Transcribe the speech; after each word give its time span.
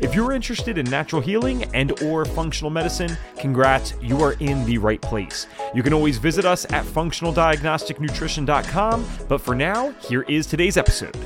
If 0.00 0.14
you're 0.14 0.32
interested 0.32 0.78
in 0.78 0.88
natural 0.88 1.20
healing 1.20 1.64
and 1.74 2.00
or 2.02 2.24
functional 2.24 2.70
medicine, 2.70 3.18
congrats, 3.36 3.94
you 4.00 4.22
are 4.22 4.34
in 4.34 4.64
the 4.64 4.78
right 4.78 5.02
place. 5.02 5.48
You 5.74 5.82
can 5.82 5.92
always 5.92 6.18
visit 6.18 6.44
us 6.44 6.64
at 6.72 6.84
functionaldiagnosticnutrition.com, 6.84 9.06
but 9.28 9.40
for 9.40 9.56
now, 9.56 9.90
here 10.00 10.22
is 10.22 10.46
today's 10.46 10.76
episode. 10.76 11.16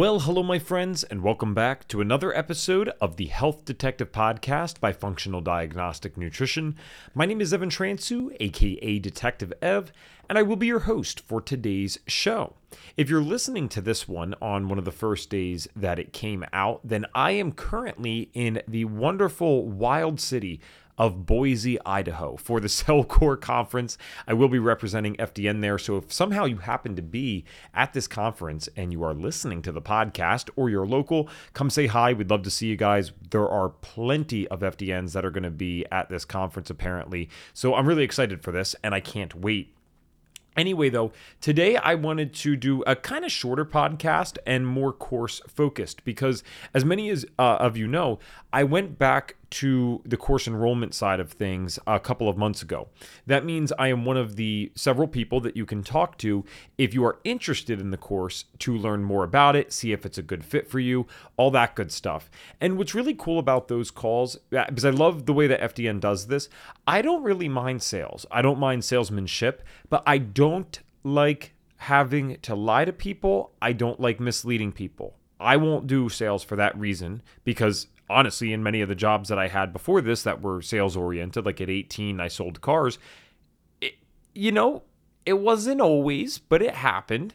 Well, 0.00 0.20
hello, 0.20 0.42
my 0.42 0.58
friends, 0.58 1.04
and 1.04 1.22
welcome 1.22 1.52
back 1.52 1.86
to 1.88 2.00
another 2.00 2.34
episode 2.34 2.88
of 3.02 3.16
the 3.18 3.26
Health 3.26 3.66
Detective 3.66 4.10
Podcast 4.10 4.80
by 4.80 4.94
Functional 4.94 5.42
Diagnostic 5.42 6.16
Nutrition. 6.16 6.74
My 7.12 7.26
name 7.26 7.42
is 7.42 7.52
Evan 7.52 7.68
Transue, 7.68 8.34
aka 8.40 8.98
Detective 8.98 9.52
Ev, 9.60 9.92
and 10.26 10.38
I 10.38 10.42
will 10.42 10.56
be 10.56 10.68
your 10.68 10.78
host 10.78 11.20
for 11.20 11.42
today's 11.42 11.98
show. 12.06 12.54
If 12.96 13.10
you're 13.10 13.20
listening 13.20 13.68
to 13.68 13.82
this 13.82 14.08
one 14.08 14.34
on 14.40 14.70
one 14.70 14.78
of 14.78 14.86
the 14.86 14.90
first 14.90 15.28
days 15.28 15.68
that 15.76 15.98
it 15.98 16.14
came 16.14 16.46
out, 16.50 16.80
then 16.82 17.04
I 17.14 17.32
am 17.32 17.52
currently 17.52 18.30
in 18.32 18.62
the 18.66 18.86
wonderful 18.86 19.68
wild 19.68 20.18
city 20.18 20.62
of 21.00 21.24
Boise, 21.24 21.78
Idaho 21.86 22.36
for 22.36 22.60
the 22.60 22.68
CellCore 22.68 23.40
conference. 23.40 23.96
I 24.28 24.34
will 24.34 24.50
be 24.50 24.58
representing 24.58 25.16
FDN 25.16 25.62
there. 25.62 25.78
So 25.78 25.96
if 25.96 26.12
somehow 26.12 26.44
you 26.44 26.58
happen 26.58 26.94
to 26.94 27.02
be 27.02 27.46
at 27.72 27.94
this 27.94 28.06
conference 28.06 28.68
and 28.76 28.92
you 28.92 29.02
are 29.02 29.14
listening 29.14 29.62
to 29.62 29.72
the 29.72 29.80
podcast 29.80 30.50
or 30.56 30.68
you're 30.68 30.86
local, 30.86 31.30
come 31.54 31.70
say 31.70 31.86
hi. 31.86 32.12
We'd 32.12 32.28
love 32.28 32.42
to 32.42 32.50
see 32.50 32.66
you 32.66 32.76
guys. 32.76 33.12
There 33.30 33.48
are 33.48 33.70
plenty 33.70 34.46
of 34.48 34.60
FDNs 34.60 35.12
that 35.14 35.24
are 35.24 35.30
going 35.30 35.44
to 35.44 35.50
be 35.50 35.86
at 35.90 36.10
this 36.10 36.26
conference, 36.26 36.68
apparently. 36.68 37.30
So 37.54 37.74
I'm 37.74 37.88
really 37.88 38.04
excited 38.04 38.42
for 38.42 38.52
this 38.52 38.76
and 38.84 38.94
I 38.94 39.00
can't 39.00 39.34
wait 39.34 39.74
Anyway, 40.56 40.88
though, 40.88 41.12
today 41.40 41.76
I 41.76 41.94
wanted 41.94 42.34
to 42.34 42.56
do 42.56 42.82
a 42.82 42.96
kind 42.96 43.24
of 43.24 43.30
shorter 43.30 43.64
podcast 43.64 44.36
and 44.44 44.66
more 44.66 44.92
course 44.92 45.40
focused 45.46 46.04
because, 46.04 46.42
as 46.74 46.84
many 46.84 47.08
as 47.08 47.24
uh, 47.38 47.56
of 47.60 47.76
you 47.76 47.86
know, 47.86 48.18
I 48.52 48.64
went 48.64 48.98
back 48.98 49.36
to 49.50 50.00
the 50.04 50.16
course 50.16 50.46
enrollment 50.46 50.94
side 50.94 51.18
of 51.18 51.32
things 51.32 51.78
a 51.86 51.98
couple 51.98 52.28
of 52.28 52.36
months 52.36 52.62
ago. 52.62 52.88
That 53.26 53.44
means 53.44 53.72
I 53.78 53.88
am 53.88 54.04
one 54.04 54.16
of 54.16 54.36
the 54.36 54.70
several 54.74 55.08
people 55.08 55.40
that 55.40 55.56
you 55.56 55.66
can 55.66 55.82
talk 55.82 56.18
to 56.18 56.44
if 56.78 56.94
you 56.94 57.04
are 57.04 57.18
interested 57.24 57.80
in 57.80 57.90
the 57.90 57.96
course 57.96 58.44
to 58.60 58.76
learn 58.76 59.02
more 59.02 59.24
about 59.24 59.56
it, 59.56 59.72
see 59.72 59.92
if 59.92 60.06
it's 60.06 60.18
a 60.18 60.22
good 60.22 60.44
fit 60.44 60.68
for 60.70 60.78
you, 60.78 61.06
all 61.36 61.50
that 61.50 61.74
good 61.74 61.90
stuff. 61.90 62.30
And 62.60 62.78
what's 62.78 62.94
really 62.94 63.14
cool 63.14 63.38
about 63.38 63.68
those 63.68 63.90
calls, 63.90 64.36
because 64.50 64.84
I 64.84 64.90
love 64.90 65.26
the 65.26 65.32
way 65.32 65.46
that 65.48 65.60
FDN 65.74 66.00
does 66.00 66.28
this, 66.28 66.48
I 66.86 67.02
don't 67.02 67.24
really 67.24 67.48
mind 67.48 67.82
sales. 67.82 68.26
I 68.30 68.42
don't 68.42 68.58
mind 68.58 68.84
salesmanship, 68.84 69.62
but 69.88 70.02
I 70.06 70.18
don't 70.18 70.80
like 71.02 71.54
having 71.76 72.36
to 72.42 72.54
lie 72.54 72.84
to 72.84 72.92
people. 72.92 73.52
I 73.60 73.72
don't 73.72 73.98
like 73.98 74.20
misleading 74.20 74.70
people. 74.70 75.16
I 75.40 75.56
won't 75.56 75.86
do 75.86 76.10
sales 76.10 76.44
for 76.44 76.54
that 76.56 76.78
reason 76.78 77.22
because 77.44 77.86
honestly, 78.10 78.52
in 78.52 78.62
many 78.62 78.80
of 78.80 78.88
the 78.88 78.94
jobs 78.94 79.28
that 79.28 79.38
I 79.38 79.48
had 79.48 79.72
before 79.72 80.00
this 80.00 80.22
that 80.24 80.42
were 80.42 80.60
sales 80.60 80.96
oriented, 80.96 81.46
like 81.46 81.60
at 81.60 81.70
18, 81.70 82.20
I 82.20 82.28
sold 82.28 82.60
cars. 82.60 82.98
It, 83.80 83.94
you 84.34 84.52
know, 84.52 84.82
it 85.24 85.34
wasn't 85.34 85.80
always, 85.80 86.38
but 86.38 86.62
it 86.62 86.74
happened. 86.74 87.34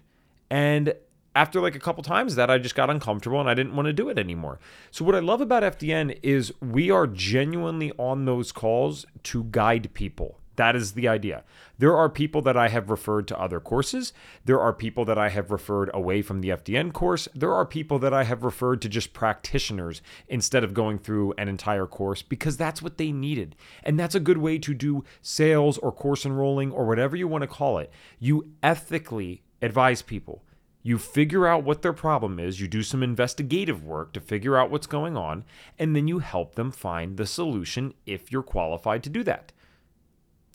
And 0.49 0.93
after 1.35 1.59
like 1.59 1.75
a 1.75 1.79
couple 1.79 2.03
times 2.03 2.35
that 2.35 2.49
I 2.49 2.57
just 2.57 2.75
got 2.75 2.89
uncomfortable 2.89 3.39
and 3.39 3.49
I 3.49 3.53
didn't 3.53 3.75
want 3.75 3.87
to 3.87 3.93
do 3.93 4.09
it 4.09 4.17
anymore. 4.17 4.59
So 4.89 5.03
what 5.03 5.15
I 5.15 5.19
love 5.19 5.41
about 5.41 5.63
FDN 5.63 6.17
is 6.23 6.53
we 6.61 6.89
are 6.89 7.07
genuinely 7.07 7.91
on 7.97 8.25
those 8.25 8.51
calls 8.51 9.05
to 9.23 9.43
guide 9.45 9.93
people. 9.93 10.39
That 10.55 10.75
is 10.75 10.93
the 10.93 11.07
idea. 11.07 11.43
There 11.77 11.95
are 11.95 12.09
people 12.09 12.41
that 12.43 12.55
I 12.55 12.69
have 12.69 12.89
referred 12.89 13.27
to 13.27 13.39
other 13.39 13.59
courses. 13.59 14.13
There 14.45 14.59
are 14.59 14.71
people 14.73 15.03
that 15.05 15.17
I 15.17 15.29
have 15.29 15.51
referred 15.51 15.89
away 15.93 16.21
from 16.21 16.41
the 16.41 16.49
FDN 16.49 16.93
course. 16.93 17.27
There 17.35 17.53
are 17.53 17.65
people 17.65 17.99
that 17.99 18.13
I 18.13 18.23
have 18.23 18.43
referred 18.43 18.81
to 18.83 18.89
just 18.89 19.13
practitioners 19.13 20.01
instead 20.27 20.63
of 20.63 20.73
going 20.73 20.99
through 20.99 21.33
an 21.37 21.49
entire 21.49 21.87
course 21.87 22.21
because 22.21 22.55
that's 22.55 22.81
what 22.81 22.97
they 22.97 23.11
needed. 23.11 23.55
And 23.83 23.99
that's 23.99 24.15
a 24.15 24.19
good 24.19 24.37
way 24.37 24.57
to 24.59 24.73
do 24.73 25.03
sales 25.21 25.77
or 25.77 25.91
course 25.91 26.25
enrolling 26.25 26.71
or 26.71 26.85
whatever 26.85 27.15
you 27.15 27.27
want 27.27 27.41
to 27.41 27.47
call 27.47 27.77
it. 27.77 27.91
You 28.19 28.51
ethically 28.63 29.43
advise 29.61 30.01
people. 30.01 30.43
You 30.83 30.99
figure 30.99 31.47
out 31.47 31.63
what 31.63 31.81
their 31.81 31.93
problem 31.93 32.39
is, 32.39 32.61
you 32.61 32.67
do 32.67 32.83
some 32.83 33.01
investigative 33.01 33.83
work 33.83 34.13
to 34.13 34.19
figure 34.19 34.55
out 34.55 34.69
what's 34.69 34.85
going 34.85 35.17
on, 35.17 35.43
and 35.79 35.95
then 35.95 36.07
you 36.07 36.19
help 36.19 36.53
them 36.53 36.69
find 36.69 37.17
the 37.17 37.25
solution 37.25 37.95
if 38.05 38.31
you're 38.31 38.43
qualified 38.43 39.01
to 39.01 39.09
do 39.09 39.23
that. 39.23 39.51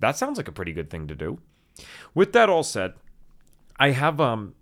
That 0.01 0.17
sounds 0.17 0.37
like 0.39 0.49
a 0.49 0.53
pretty 0.53 0.73
good 0.73 0.91
thing 0.91 1.07
to 1.09 1.15
do. 1.15 1.39
With 2.15 2.33
that 2.33 2.51
all 2.51 2.63
said, 2.63 2.95
I 3.79 3.91
have 3.91 4.21
um 4.21 4.55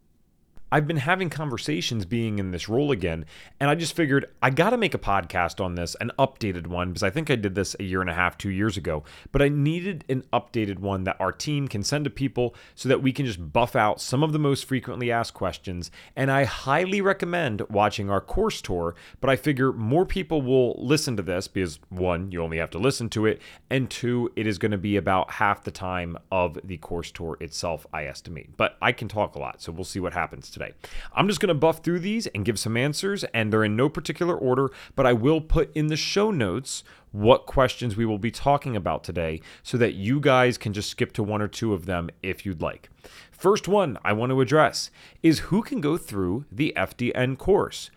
I've 0.71 0.87
been 0.87 0.99
having 0.99 1.31
conversations 1.31 2.05
being 2.05 2.39
in 2.39 2.51
this 2.51 2.69
role 2.69 2.91
again, 2.91 3.25
and 3.59 3.71
I 3.71 3.75
just 3.75 3.97
figured 3.97 4.27
I 4.43 4.51
got 4.51 4.71
to 4.71 4.77
make 4.77 4.93
a 4.93 4.99
podcast 4.99 5.65
on 5.65 5.77
this, 5.77 5.97
an 5.99 6.13
updated 6.19 6.67
one, 6.67 6.89
because 6.89 7.03
I 7.03 7.09
think 7.09 7.31
I 7.31 7.37
did 7.37 7.55
this 7.55 7.75
a 7.81 7.85
year 7.85 8.03
and 8.03 8.11
a 8.11 8.15
half, 8.15 8.37
two 8.37 8.51
years 8.51 8.77
ago. 8.77 9.03
But 9.33 9.41
I 9.41 9.49
needed 9.49 10.05
an 10.11 10.25
updated 10.31 10.79
one 10.79 11.05
that 11.05 11.17
our 11.19 11.33
team 11.33 11.69
can 11.69 11.83
send 11.83 12.05
to 12.05 12.11
people 12.11 12.55
so 12.75 12.87
that 12.91 13.01
we 13.01 13.13
can 13.13 13.25
just 13.25 13.51
buff 13.51 13.77
out 13.77 13.99
some 13.99 14.23
of 14.23 14.33
the 14.33 14.39
most 14.39 14.67
frequently 14.67 15.11
asked 15.11 15.33
questions. 15.33 15.91
And 16.15 16.31
I 16.31 16.45
highly 16.45 17.01
recommend 17.01 17.63
watching 17.71 18.11
our 18.11 18.21
course 18.21 18.61
tour, 18.61 18.95
but 19.23 19.31
I 19.31 19.37
figure 19.37 19.73
more 19.73 20.05
people 20.05 20.43
will 20.43 20.75
listen 20.79 21.17
to 21.17 21.23
this 21.23 21.49
because 21.49 21.81
one, 21.89 22.31
you 22.31 22.43
only 22.43 22.59
have 22.59 22.71
to 22.71 22.79
listen 22.79 23.09
to 23.11 23.25
it, 23.25 23.41
and 23.71 23.89
two, 23.89 24.31
it 24.37 24.47
is 24.47 24.59
going 24.59 24.73
to 24.73 24.79
be 24.79 24.99
about 24.99 25.31
half 25.31 25.65
the 25.65 25.71
time 25.71 26.19
of 26.31 26.59
the 26.63 26.77
course 26.77 27.11
tour 27.11 27.39
itself, 27.41 27.87
I 27.91 28.05
estimate. 28.05 28.55
But 28.59 28.77
I 28.83 28.93
can 28.93 29.09
talk 29.09 29.35
a 29.35 29.39
lot, 29.39 29.63
so 29.63 29.73
we'll 29.73 29.85
see 29.85 30.01
what 30.01 30.13
happens 30.13 30.51
today. 30.59 30.75
I'm 31.15 31.29
just 31.29 31.41
going 31.41 31.49
to 31.49 31.55
buff 31.55 31.83
through 31.83 32.01
these 32.01 32.27
and 32.29 32.45
give 32.45 32.59
some 32.59 32.77
answers, 32.77 33.25
and 33.33 33.53
they're 33.53 33.65
in 33.65 33.77
no 33.77 33.89
particular 33.89 34.37
order, 34.37 34.71
but 34.97 35.07
I 35.07 35.13
will 35.13 35.41
put 35.41 35.75
in 35.77 35.87
the 35.87 35.97
show 35.97 36.31
notes 36.31 36.85
what 37.13 37.47
questions 37.47 37.97
we 37.97 38.05
will 38.05 38.19
be 38.19 38.31
talking 38.31 38.77
about 38.77 39.03
today 39.03 39.41
so 39.63 39.79
that 39.79 39.95
you 39.95 40.21
guys 40.21 40.59
can 40.59 40.73
just 40.73 40.91
skip 40.91 41.13
to 41.13 41.23
one 41.23 41.41
or 41.41 41.49
two 41.49 41.73
of 41.73 41.87
them 41.87 42.11
if 42.23 42.45
you'd 42.45 42.61
like. 42.61 42.91
First 43.31 43.69
one 43.69 43.99
I 44.05 44.13
want 44.13 44.31
to 44.31 44.41
address 44.41 44.91
is 45.23 45.39
who 45.41 45.63
can 45.63 45.81
go 45.81 45.97
through 45.97 46.45
the 46.51 46.73
FDN 46.77 47.39
course. 47.39 47.91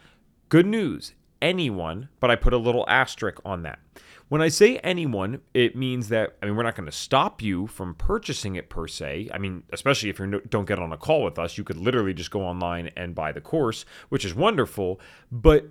Good 0.49 0.65
news, 0.65 1.13
anyone, 1.41 2.09
but 2.19 2.29
I 2.29 2.35
put 2.35 2.53
a 2.53 2.57
little 2.57 2.85
asterisk 2.87 3.39
on 3.43 3.63
that. 3.63 3.79
When 4.31 4.41
I 4.41 4.47
say 4.47 4.77
anyone, 4.77 5.41
it 5.53 5.75
means 5.75 6.07
that, 6.07 6.37
I 6.41 6.45
mean, 6.45 6.55
we're 6.55 6.63
not 6.63 6.77
going 6.77 6.85
to 6.85 6.91
stop 6.93 7.41
you 7.41 7.67
from 7.67 7.95
purchasing 7.95 8.55
it 8.55 8.69
per 8.69 8.87
se. 8.87 9.29
I 9.33 9.37
mean, 9.37 9.63
especially 9.73 10.09
if 10.09 10.19
you 10.19 10.25
no, 10.25 10.39
don't 10.39 10.63
get 10.63 10.79
on 10.79 10.93
a 10.93 10.97
call 10.97 11.25
with 11.25 11.37
us, 11.37 11.57
you 11.57 11.65
could 11.65 11.75
literally 11.75 12.13
just 12.13 12.31
go 12.31 12.41
online 12.41 12.91
and 12.95 13.13
buy 13.13 13.33
the 13.33 13.41
course, 13.41 13.83
which 14.07 14.23
is 14.23 14.33
wonderful. 14.33 15.01
But 15.33 15.65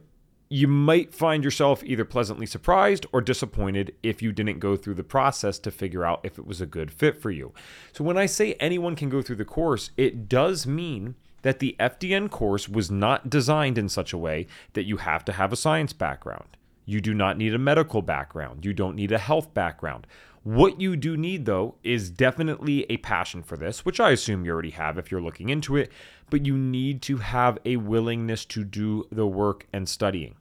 you 0.50 0.68
might 0.68 1.14
find 1.14 1.42
yourself 1.42 1.82
either 1.82 2.04
pleasantly 2.04 2.44
surprised 2.44 3.06
or 3.14 3.22
disappointed 3.22 3.94
if 4.02 4.20
you 4.20 4.30
didn't 4.30 4.58
go 4.58 4.76
through 4.76 4.96
the 4.96 5.04
process 5.04 5.58
to 5.60 5.70
figure 5.70 6.04
out 6.04 6.20
if 6.22 6.38
it 6.38 6.46
was 6.46 6.60
a 6.60 6.66
good 6.66 6.90
fit 6.90 7.16
for 7.16 7.30
you. 7.30 7.54
So, 7.94 8.04
when 8.04 8.18
I 8.18 8.26
say 8.26 8.52
anyone 8.60 8.94
can 8.94 9.08
go 9.08 9.22
through 9.22 9.36
the 9.36 9.44
course, 9.46 9.90
it 9.96 10.28
does 10.28 10.66
mean 10.66 11.14
that 11.40 11.60
the 11.60 11.76
FDN 11.80 12.28
course 12.28 12.68
was 12.68 12.90
not 12.90 13.30
designed 13.30 13.78
in 13.78 13.88
such 13.88 14.12
a 14.12 14.18
way 14.18 14.46
that 14.74 14.84
you 14.84 14.98
have 14.98 15.24
to 15.24 15.32
have 15.32 15.50
a 15.50 15.56
science 15.56 15.94
background. 15.94 16.58
You 16.84 17.00
do 17.00 17.14
not 17.14 17.38
need 17.38 17.54
a 17.54 17.58
medical 17.58 18.02
background. 18.02 18.64
You 18.64 18.72
don't 18.72 18.96
need 18.96 19.12
a 19.12 19.18
health 19.18 19.54
background. 19.54 20.06
What 20.42 20.80
you 20.80 20.96
do 20.96 21.16
need, 21.16 21.44
though, 21.44 21.74
is 21.84 22.10
definitely 22.10 22.86
a 22.88 22.96
passion 22.96 23.42
for 23.42 23.58
this, 23.58 23.84
which 23.84 24.00
I 24.00 24.10
assume 24.10 24.44
you 24.44 24.52
already 24.52 24.70
have 24.70 24.96
if 24.96 25.10
you're 25.10 25.20
looking 25.20 25.50
into 25.50 25.76
it, 25.76 25.92
but 26.30 26.46
you 26.46 26.56
need 26.56 27.02
to 27.02 27.18
have 27.18 27.58
a 27.66 27.76
willingness 27.76 28.46
to 28.46 28.64
do 28.64 29.04
the 29.12 29.26
work 29.26 29.66
and 29.72 29.86
studying. 29.86 30.36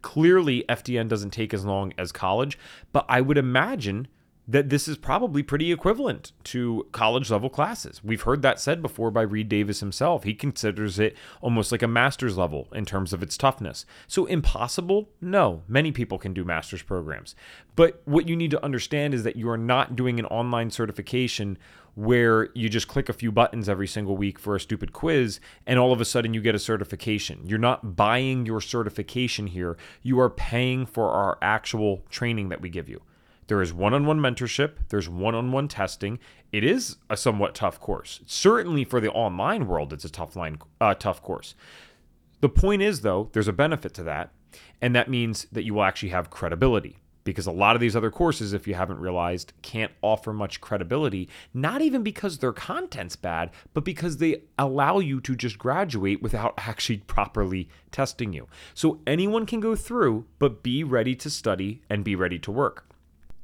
Clearly, 0.00 0.64
FDN 0.68 1.08
doesn't 1.08 1.32
take 1.32 1.52
as 1.52 1.64
long 1.64 1.92
as 1.98 2.10
college, 2.10 2.58
but 2.92 3.04
I 3.08 3.20
would 3.20 3.36
imagine 3.36 4.08
that 4.48 4.68
this 4.68 4.86
is 4.86 4.96
probably 4.96 5.42
pretty 5.42 5.72
equivalent 5.72 6.32
to 6.44 6.86
college 6.92 7.30
level 7.30 7.50
classes. 7.50 8.02
We've 8.04 8.22
heard 8.22 8.42
that 8.42 8.60
said 8.60 8.80
before 8.80 9.10
by 9.10 9.22
Reed 9.22 9.48
Davis 9.48 9.80
himself. 9.80 10.22
He 10.22 10.34
considers 10.34 10.98
it 10.98 11.16
almost 11.40 11.72
like 11.72 11.82
a 11.82 11.88
master's 11.88 12.38
level 12.38 12.68
in 12.72 12.84
terms 12.84 13.12
of 13.12 13.22
its 13.22 13.36
toughness. 13.36 13.84
So, 14.06 14.26
impossible? 14.26 15.08
No. 15.20 15.62
Many 15.66 15.90
people 15.90 16.18
can 16.18 16.32
do 16.32 16.44
master's 16.44 16.82
programs. 16.82 17.34
But 17.74 18.00
what 18.04 18.28
you 18.28 18.36
need 18.36 18.52
to 18.52 18.64
understand 18.64 19.14
is 19.14 19.24
that 19.24 19.36
you 19.36 19.50
are 19.50 19.58
not 19.58 19.96
doing 19.96 20.20
an 20.20 20.26
online 20.26 20.70
certification 20.70 21.58
where 21.96 22.50
you 22.54 22.68
just 22.68 22.88
click 22.88 23.08
a 23.08 23.14
few 23.14 23.32
buttons 23.32 23.68
every 23.68 23.86
single 23.88 24.16
week 24.16 24.38
for 24.38 24.54
a 24.54 24.60
stupid 24.60 24.92
quiz 24.92 25.40
and 25.66 25.78
all 25.78 25.92
of 25.92 26.00
a 26.00 26.04
sudden 26.04 26.34
you 26.34 26.42
get 26.42 26.54
a 26.54 26.58
certification. 26.58 27.40
You're 27.46 27.58
not 27.58 27.96
buying 27.96 28.44
your 28.44 28.60
certification 28.60 29.46
here, 29.46 29.78
you 30.02 30.20
are 30.20 30.28
paying 30.28 30.84
for 30.84 31.10
our 31.10 31.38
actual 31.40 32.04
training 32.10 32.50
that 32.50 32.60
we 32.60 32.68
give 32.68 32.88
you. 32.88 33.00
There 33.48 33.62
is 33.62 33.72
one 33.72 33.94
on 33.94 34.06
one 34.06 34.18
mentorship, 34.18 34.72
there's 34.88 35.08
one 35.08 35.34
on 35.34 35.52
one 35.52 35.68
testing. 35.68 36.18
It 36.52 36.64
is 36.64 36.96
a 37.08 37.16
somewhat 37.16 37.54
tough 37.54 37.80
course. 37.80 38.20
Certainly 38.26 38.84
for 38.84 39.00
the 39.00 39.10
online 39.12 39.66
world, 39.66 39.92
it's 39.92 40.04
a 40.04 40.10
tough 40.10 40.34
line, 40.34 40.58
uh, 40.80 40.94
tough 40.94 41.22
course. 41.22 41.54
The 42.40 42.48
point 42.48 42.82
is, 42.82 43.00
though, 43.00 43.30
there's 43.32 43.48
a 43.48 43.52
benefit 43.52 43.94
to 43.94 44.02
that, 44.04 44.30
and 44.82 44.94
that 44.94 45.08
means 45.08 45.46
that 45.52 45.64
you 45.64 45.74
will 45.74 45.84
actually 45.84 46.10
have 46.10 46.30
credibility 46.30 46.98
because 47.26 47.46
a 47.46 47.52
lot 47.52 47.76
of 47.76 47.80
these 47.80 47.96
other 47.96 48.10
courses, 48.10 48.52
if 48.52 48.66
you 48.66 48.74
haven't 48.74 49.00
realized, 49.00 49.52
can't 49.60 49.92
offer 50.00 50.32
much 50.32 50.60
credibility, 50.60 51.28
not 51.52 51.82
even 51.82 52.02
because 52.02 52.38
their 52.38 52.52
content's 52.52 53.16
bad, 53.16 53.50
but 53.74 53.84
because 53.84 54.16
they 54.16 54.42
allow 54.58 55.00
you 55.00 55.20
to 55.20 55.34
just 55.34 55.58
graduate 55.58 56.22
without 56.22 56.54
actually 56.58 56.98
properly 56.98 57.68
testing 57.90 58.32
you. 58.32 58.46
So 58.74 59.00
anyone 59.06 59.44
can 59.44 59.60
go 59.60 59.76
through, 59.76 60.26
but 60.38 60.62
be 60.62 60.84
ready 60.84 61.14
to 61.16 61.28
study 61.28 61.82
and 61.90 62.04
be 62.04 62.16
ready 62.16 62.38
to 62.38 62.50
work. 62.50 62.86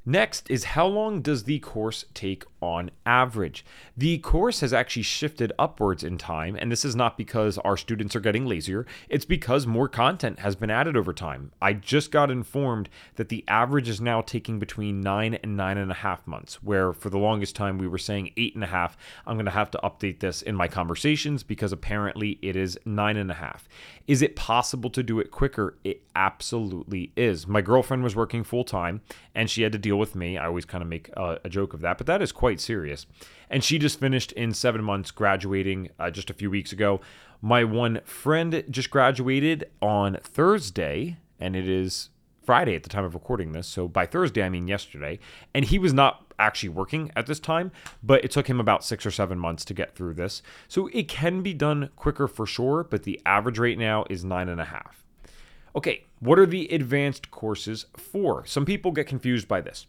Next 0.04 0.50
is 0.50 0.64
how 0.64 0.86
long 0.86 1.22
does 1.22 1.44
the 1.44 1.60
course 1.60 2.04
take 2.12 2.44
on 2.62 2.90
average? 3.04 3.64
The 3.96 4.18
course 4.18 4.60
has 4.60 4.72
actually 4.72 5.02
shifted 5.02 5.52
upwards 5.58 6.02
in 6.02 6.16
time, 6.16 6.56
and 6.56 6.72
this 6.72 6.84
is 6.84 6.96
not 6.96 7.18
because 7.18 7.58
our 7.58 7.76
students 7.76 8.16
are 8.16 8.20
getting 8.20 8.46
lazier, 8.46 8.86
it's 9.10 9.26
because 9.26 9.66
more 9.66 9.88
content 9.88 10.38
has 10.38 10.56
been 10.56 10.70
added 10.70 10.96
over 10.96 11.12
time. 11.12 11.52
I 11.60 11.74
just 11.74 12.10
got 12.10 12.30
informed 12.30 12.88
that 13.16 13.28
the 13.28 13.44
average 13.48 13.88
is 13.88 14.00
now 14.00 14.22
taking 14.22 14.58
between 14.58 15.00
nine 15.00 15.34
and 15.34 15.56
nine 15.56 15.76
and 15.76 15.90
a 15.90 15.94
half 15.94 16.26
months, 16.26 16.62
where 16.62 16.92
for 16.92 17.10
the 17.10 17.18
longest 17.18 17.56
time 17.56 17.78
we 17.78 17.88
were 17.88 17.98
saying 17.98 18.32
eight 18.36 18.54
and 18.54 18.64
a 18.64 18.68
half. 18.68 18.96
I'm 19.26 19.36
going 19.36 19.46
to 19.46 19.50
have 19.50 19.70
to 19.72 19.80
update 19.82 20.20
this 20.20 20.42
in 20.42 20.54
my 20.54 20.68
conversations 20.68 21.42
because 21.42 21.72
apparently 21.72 22.38
it 22.42 22.56
is 22.56 22.78
nine 22.84 23.16
and 23.16 23.30
a 23.30 23.34
half. 23.34 23.68
Is 24.06 24.22
it 24.22 24.36
possible 24.36 24.90
to 24.90 25.02
do 25.02 25.20
it 25.20 25.30
quicker? 25.30 25.76
It 25.84 26.02
absolutely 26.14 27.12
is. 27.16 27.46
My 27.46 27.60
girlfriend 27.60 28.02
was 28.02 28.16
working 28.16 28.44
full 28.44 28.64
time 28.64 29.00
and 29.34 29.48
she 29.48 29.62
had 29.62 29.72
to 29.72 29.78
deal 29.78 29.96
with 29.96 30.14
me. 30.14 30.36
I 30.36 30.46
always 30.46 30.64
kind 30.64 30.82
of 30.82 30.88
make 30.88 31.08
a, 31.16 31.38
a, 31.44 31.48
joke 31.48 31.74
of 31.74 31.80
that, 31.80 31.98
but 31.98 32.06
that 32.06 32.22
is 32.22 32.32
quite 32.52 32.60
serious. 32.60 33.06
And 33.48 33.64
she 33.64 33.78
just 33.78 33.98
finished 33.98 34.32
in 34.32 34.52
seven 34.52 34.84
months, 34.84 35.10
graduating 35.10 35.88
uh, 35.98 36.10
just 36.10 36.28
a 36.28 36.34
few 36.34 36.50
weeks 36.50 36.70
ago. 36.72 37.00
My 37.40 37.64
one 37.64 38.00
friend 38.04 38.62
just 38.68 38.90
graduated 38.90 39.70
on 39.80 40.18
Thursday, 40.22 41.16
and 41.40 41.56
it 41.56 41.66
is 41.66 42.10
Friday 42.44 42.74
at 42.74 42.82
the 42.82 42.90
time 42.90 43.04
of 43.04 43.14
recording 43.14 43.52
this. 43.52 43.66
So 43.66 43.88
by 43.88 44.04
Thursday, 44.04 44.42
I 44.42 44.50
mean 44.50 44.68
yesterday. 44.68 45.18
And 45.54 45.64
he 45.64 45.78
was 45.78 45.94
not 45.94 46.26
actually 46.38 46.68
working 46.68 47.10
at 47.16 47.26
this 47.26 47.40
time, 47.40 47.72
but 48.02 48.22
it 48.22 48.30
took 48.30 48.48
him 48.48 48.60
about 48.60 48.84
six 48.84 49.06
or 49.06 49.10
seven 49.10 49.38
months 49.38 49.64
to 49.66 49.74
get 49.74 49.94
through 49.94 50.14
this. 50.14 50.42
So 50.68 50.88
it 50.92 51.08
can 51.08 51.40
be 51.40 51.54
done 51.54 51.88
quicker 51.96 52.28
for 52.28 52.44
sure, 52.44 52.84
but 52.84 53.04
the 53.04 53.18
average 53.24 53.58
rate 53.58 53.78
now 53.78 54.04
is 54.10 54.24
nine 54.24 54.50
and 54.50 54.60
a 54.60 54.66
half. 54.66 55.06
Okay, 55.74 56.04
what 56.20 56.38
are 56.38 56.46
the 56.46 56.68
advanced 56.68 57.30
courses 57.30 57.86
for? 57.96 58.44
Some 58.44 58.66
people 58.66 58.92
get 58.92 59.06
confused 59.06 59.48
by 59.48 59.62
this. 59.62 59.86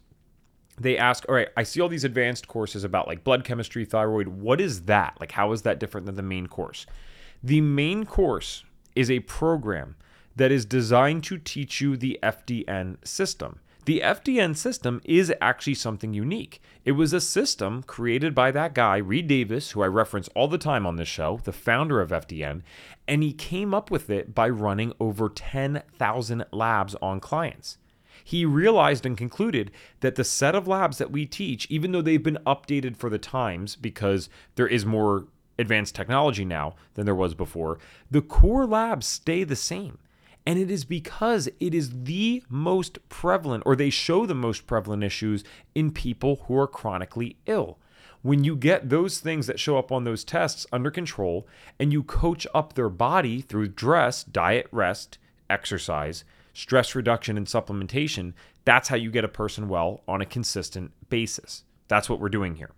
They 0.78 0.98
ask, 0.98 1.24
all 1.28 1.34
right, 1.34 1.48
I 1.56 1.62
see 1.62 1.80
all 1.80 1.88
these 1.88 2.04
advanced 2.04 2.48
courses 2.48 2.84
about 2.84 3.06
like 3.06 3.24
blood 3.24 3.44
chemistry, 3.44 3.84
thyroid. 3.84 4.28
What 4.28 4.60
is 4.60 4.82
that? 4.82 5.16
Like, 5.20 5.32
how 5.32 5.52
is 5.52 5.62
that 5.62 5.78
different 5.78 6.06
than 6.06 6.16
the 6.16 6.22
main 6.22 6.46
course? 6.46 6.86
The 7.42 7.60
main 7.60 8.06
course 8.06 8.64
is 8.96 9.10
a 9.10 9.20
program 9.20 9.96
that 10.36 10.50
is 10.50 10.64
designed 10.64 11.22
to 11.24 11.38
teach 11.38 11.80
you 11.80 11.96
the 11.96 12.18
FDN 12.22 13.06
system. 13.06 13.60
The 13.84 14.00
FDN 14.00 14.56
system 14.56 15.02
is 15.04 15.32
actually 15.42 15.74
something 15.74 16.14
unique. 16.14 16.62
It 16.86 16.92
was 16.92 17.12
a 17.12 17.20
system 17.20 17.82
created 17.82 18.34
by 18.34 18.50
that 18.50 18.74
guy, 18.74 18.96
Reed 18.96 19.28
Davis, 19.28 19.72
who 19.72 19.82
I 19.82 19.88
reference 19.88 20.28
all 20.28 20.48
the 20.48 20.56
time 20.56 20.86
on 20.86 20.96
this 20.96 21.08
show, 21.08 21.40
the 21.44 21.52
founder 21.52 22.00
of 22.00 22.10
FDN, 22.10 22.62
and 23.06 23.22
he 23.22 23.34
came 23.34 23.74
up 23.74 23.90
with 23.90 24.08
it 24.08 24.34
by 24.34 24.48
running 24.48 24.94
over 24.98 25.28
10,000 25.28 26.44
labs 26.50 26.94
on 27.02 27.20
clients. 27.20 27.76
He 28.26 28.46
realized 28.46 29.04
and 29.04 29.18
concluded 29.18 29.70
that 30.00 30.14
the 30.14 30.24
set 30.24 30.54
of 30.54 30.66
labs 30.66 30.96
that 30.96 31.12
we 31.12 31.26
teach, 31.26 31.66
even 31.70 31.92
though 31.92 32.00
they've 32.00 32.22
been 32.22 32.38
updated 32.46 32.96
for 32.96 33.10
the 33.10 33.18
times 33.18 33.76
because 33.76 34.30
there 34.54 34.66
is 34.66 34.86
more 34.86 35.28
advanced 35.58 35.94
technology 35.94 36.44
now 36.44 36.74
than 36.94 37.04
there 37.04 37.14
was 37.14 37.34
before, 37.34 37.78
the 38.10 38.22
core 38.22 38.66
labs 38.66 39.06
stay 39.06 39.44
the 39.44 39.54
same. 39.54 39.98
And 40.46 40.58
it 40.58 40.70
is 40.70 40.84
because 40.86 41.48
it 41.60 41.74
is 41.74 42.04
the 42.04 42.42
most 42.48 42.98
prevalent, 43.08 43.62
or 43.66 43.76
they 43.76 43.90
show 43.90 44.24
the 44.24 44.34
most 44.34 44.66
prevalent 44.66 45.04
issues 45.04 45.44
in 45.74 45.90
people 45.90 46.44
who 46.46 46.58
are 46.58 46.66
chronically 46.66 47.36
ill. 47.46 47.78
When 48.22 48.42
you 48.42 48.56
get 48.56 48.88
those 48.88 49.20
things 49.20 49.46
that 49.48 49.60
show 49.60 49.76
up 49.76 49.92
on 49.92 50.04
those 50.04 50.24
tests 50.24 50.66
under 50.72 50.90
control 50.90 51.46
and 51.78 51.92
you 51.92 52.02
coach 52.02 52.46
up 52.54 52.72
their 52.72 52.88
body 52.88 53.42
through 53.42 53.68
dress, 53.68 54.24
diet, 54.24 54.66
rest, 54.72 55.18
exercise, 55.50 56.24
stress 56.54 56.94
reduction, 56.94 57.36
and 57.36 57.46
supplementation, 57.46 58.32
that's 58.64 58.88
how 58.88 58.96
you 58.96 59.10
get 59.10 59.24
a 59.24 59.28
person 59.28 59.68
well 59.68 60.02
on 60.08 60.22
a 60.22 60.26
consistent 60.26 60.92
basis. 61.10 61.64
That's 61.88 62.08
what 62.08 62.20
we're 62.20 62.30
doing 62.30 62.54
here. 62.54 62.70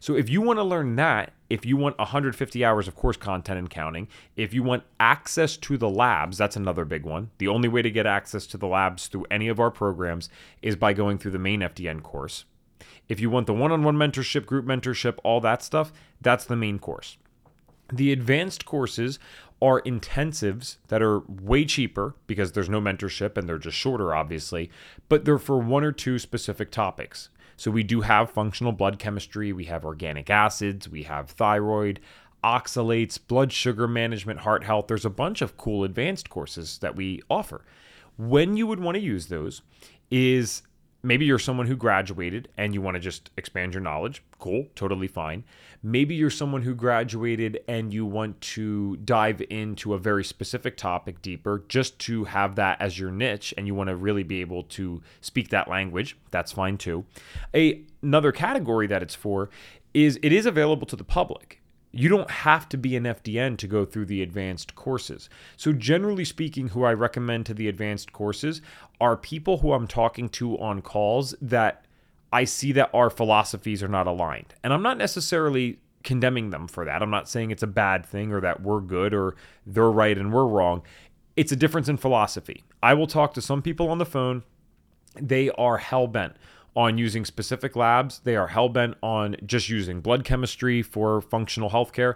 So 0.00 0.16
if 0.16 0.28
you 0.28 0.40
want 0.42 0.58
to 0.58 0.64
learn 0.64 0.96
that, 0.96 1.32
if 1.48 1.64
you 1.64 1.76
want 1.76 1.98
150 1.98 2.64
hours 2.64 2.88
of 2.88 2.94
course 2.94 3.16
content 3.16 3.58
and 3.58 3.70
counting, 3.70 4.08
if 4.36 4.52
you 4.52 4.62
want 4.62 4.82
access 4.98 5.56
to 5.58 5.78
the 5.78 5.88
labs, 5.88 6.38
that's 6.38 6.56
another 6.56 6.84
big 6.84 7.04
one. 7.04 7.30
The 7.38 7.48
only 7.48 7.68
way 7.68 7.82
to 7.82 7.90
get 7.90 8.06
access 8.06 8.46
to 8.48 8.58
the 8.58 8.66
labs 8.66 9.06
through 9.06 9.26
any 9.30 9.48
of 9.48 9.60
our 9.60 9.70
programs 9.70 10.28
is 10.60 10.76
by 10.76 10.92
going 10.92 11.18
through 11.18 11.30
the 11.30 11.38
main 11.38 11.60
FDN 11.60 12.02
course. 12.02 12.44
If 13.08 13.20
you 13.20 13.30
want 13.30 13.46
the 13.46 13.54
one 13.54 13.72
on 13.72 13.84
one 13.84 13.96
mentorship, 13.96 14.46
group 14.46 14.66
mentorship, 14.66 15.18
all 15.22 15.40
that 15.40 15.62
stuff, 15.62 15.92
that's 16.20 16.44
the 16.44 16.56
main 16.56 16.78
course. 16.78 17.16
The 17.92 18.12
advanced 18.12 18.64
courses 18.64 19.18
are 19.62 19.80
intensives 19.82 20.78
that 20.88 21.00
are 21.00 21.20
way 21.20 21.64
cheaper 21.64 22.16
because 22.26 22.50
there's 22.50 22.68
no 22.68 22.80
mentorship 22.80 23.38
and 23.38 23.48
they're 23.48 23.58
just 23.58 23.76
shorter, 23.76 24.12
obviously, 24.12 24.68
but 25.08 25.24
they're 25.24 25.38
for 25.38 25.56
one 25.58 25.84
or 25.84 25.92
two 25.92 26.18
specific 26.18 26.72
topics. 26.72 27.28
So 27.56 27.70
we 27.70 27.84
do 27.84 28.00
have 28.00 28.30
functional 28.30 28.72
blood 28.72 28.98
chemistry, 28.98 29.52
we 29.52 29.66
have 29.66 29.84
organic 29.84 30.28
acids, 30.28 30.88
we 30.88 31.04
have 31.04 31.30
thyroid, 31.30 32.00
oxalates, 32.42 33.20
blood 33.24 33.52
sugar 33.52 33.86
management, 33.86 34.40
heart 34.40 34.64
health. 34.64 34.88
There's 34.88 35.04
a 35.04 35.10
bunch 35.10 35.40
of 35.42 35.56
cool 35.56 35.84
advanced 35.84 36.28
courses 36.28 36.78
that 36.78 36.96
we 36.96 37.22
offer. 37.30 37.64
When 38.18 38.56
you 38.56 38.66
would 38.66 38.80
want 38.80 38.96
to 38.96 39.00
use 39.00 39.26
those 39.26 39.62
is 40.10 40.62
maybe 41.02 41.24
you're 41.24 41.38
someone 41.38 41.66
who 41.66 41.76
graduated 41.76 42.48
and 42.56 42.74
you 42.74 42.80
want 42.80 42.94
to 42.94 43.00
just 43.00 43.30
expand 43.36 43.74
your 43.74 43.80
knowledge. 43.80 44.22
Cool, 44.38 44.66
totally 44.74 45.08
fine. 45.08 45.44
Maybe 45.82 46.14
you're 46.14 46.30
someone 46.30 46.62
who 46.62 46.74
graduated 46.74 47.60
and 47.66 47.92
you 47.92 48.06
want 48.06 48.40
to 48.40 48.96
dive 48.98 49.42
into 49.50 49.94
a 49.94 49.98
very 49.98 50.24
specific 50.24 50.76
topic 50.76 51.20
deeper 51.22 51.64
just 51.68 51.98
to 52.00 52.24
have 52.24 52.54
that 52.56 52.80
as 52.80 52.98
your 52.98 53.10
niche 53.10 53.52
and 53.56 53.66
you 53.66 53.74
want 53.74 53.88
to 53.88 53.96
really 53.96 54.22
be 54.22 54.40
able 54.40 54.62
to 54.64 55.02
speak 55.20 55.48
that 55.48 55.68
language. 55.68 56.16
That's 56.30 56.52
fine 56.52 56.78
too. 56.78 57.04
A, 57.54 57.82
another 58.02 58.32
category 58.32 58.86
that 58.86 59.02
it's 59.02 59.14
for 59.14 59.50
is 59.94 60.18
it 60.22 60.32
is 60.32 60.46
available 60.46 60.86
to 60.86 60.96
the 60.96 61.04
public. 61.04 61.61
You 61.92 62.08
don't 62.08 62.30
have 62.30 62.68
to 62.70 62.78
be 62.78 62.96
an 62.96 63.04
FDN 63.04 63.58
to 63.58 63.66
go 63.66 63.84
through 63.84 64.06
the 64.06 64.22
advanced 64.22 64.74
courses. 64.74 65.28
So, 65.56 65.72
generally 65.72 66.24
speaking, 66.24 66.68
who 66.68 66.84
I 66.84 66.94
recommend 66.94 67.46
to 67.46 67.54
the 67.54 67.68
advanced 67.68 68.12
courses 68.12 68.62
are 69.00 69.16
people 69.16 69.58
who 69.58 69.72
I'm 69.72 69.86
talking 69.86 70.30
to 70.30 70.58
on 70.58 70.80
calls 70.80 71.34
that 71.42 71.84
I 72.32 72.44
see 72.44 72.72
that 72.72 72.90
our 72.94 73.10
philosophies 73.10 73.82
are 73.82 73.88
not 73.88 74.06
aligned. 74.06 74.54
And 74.64 74.72
I'm 74.72 74.82
not 74.82 74.96
necessarily 74.96 75.78
condemning 76.02 76.50
them 76.50 76.66
for 76.66 76.84
that. 76.86 77.02
I'm 77.02 77.10
not 77.10 77.28
saying 77.28 77.50
it's 77.50 77.62
a 77.62 77.68
bad 77.68 78.06
thing 78.06 78.32
or 78.32 78.40
that 78.40 78.62
we're 78.62 78.80
good 78.80 79.12
or 79.12 79.36
they're 79.66 79.90
right 79.90 80.16
and 80.16 80.32
we're 80.32 80.46
wrong. 80.46 80.82
It's 81.36 81.52
a 81.52 81.56
difference 81.56 81.88
in 81.88 81.98
philosophy. 81.98 82.64
I 82.82 82.94
will 82.94 83.06
talk 83.06 83.34
to 83.34 83.42
some 83.42 83.62
people 83.62 83.88
on 83.88 83.98
the 83.98 84.06
phone. 84.06 84.42
They 85.20 85.50
are 85.50 85.76
hell 85.76 86.06
bent 86.06 86.36
on 86.74 86.98
using 86.98 87.24
specific 87.24 87.76
labs. 87.76 88.20
They 88.20 88.36
are 88.36 88.48
hell 88.48 88.68
bent 88.68 88.96
on 89.02 89.36
just 89.44 89.68
using 89.68 90.00
blood 90.00 90.24
chemistry 90.24 90.82
for 90.82 91.20
functional 91.20 91.70
healthcare. 91.70 92.14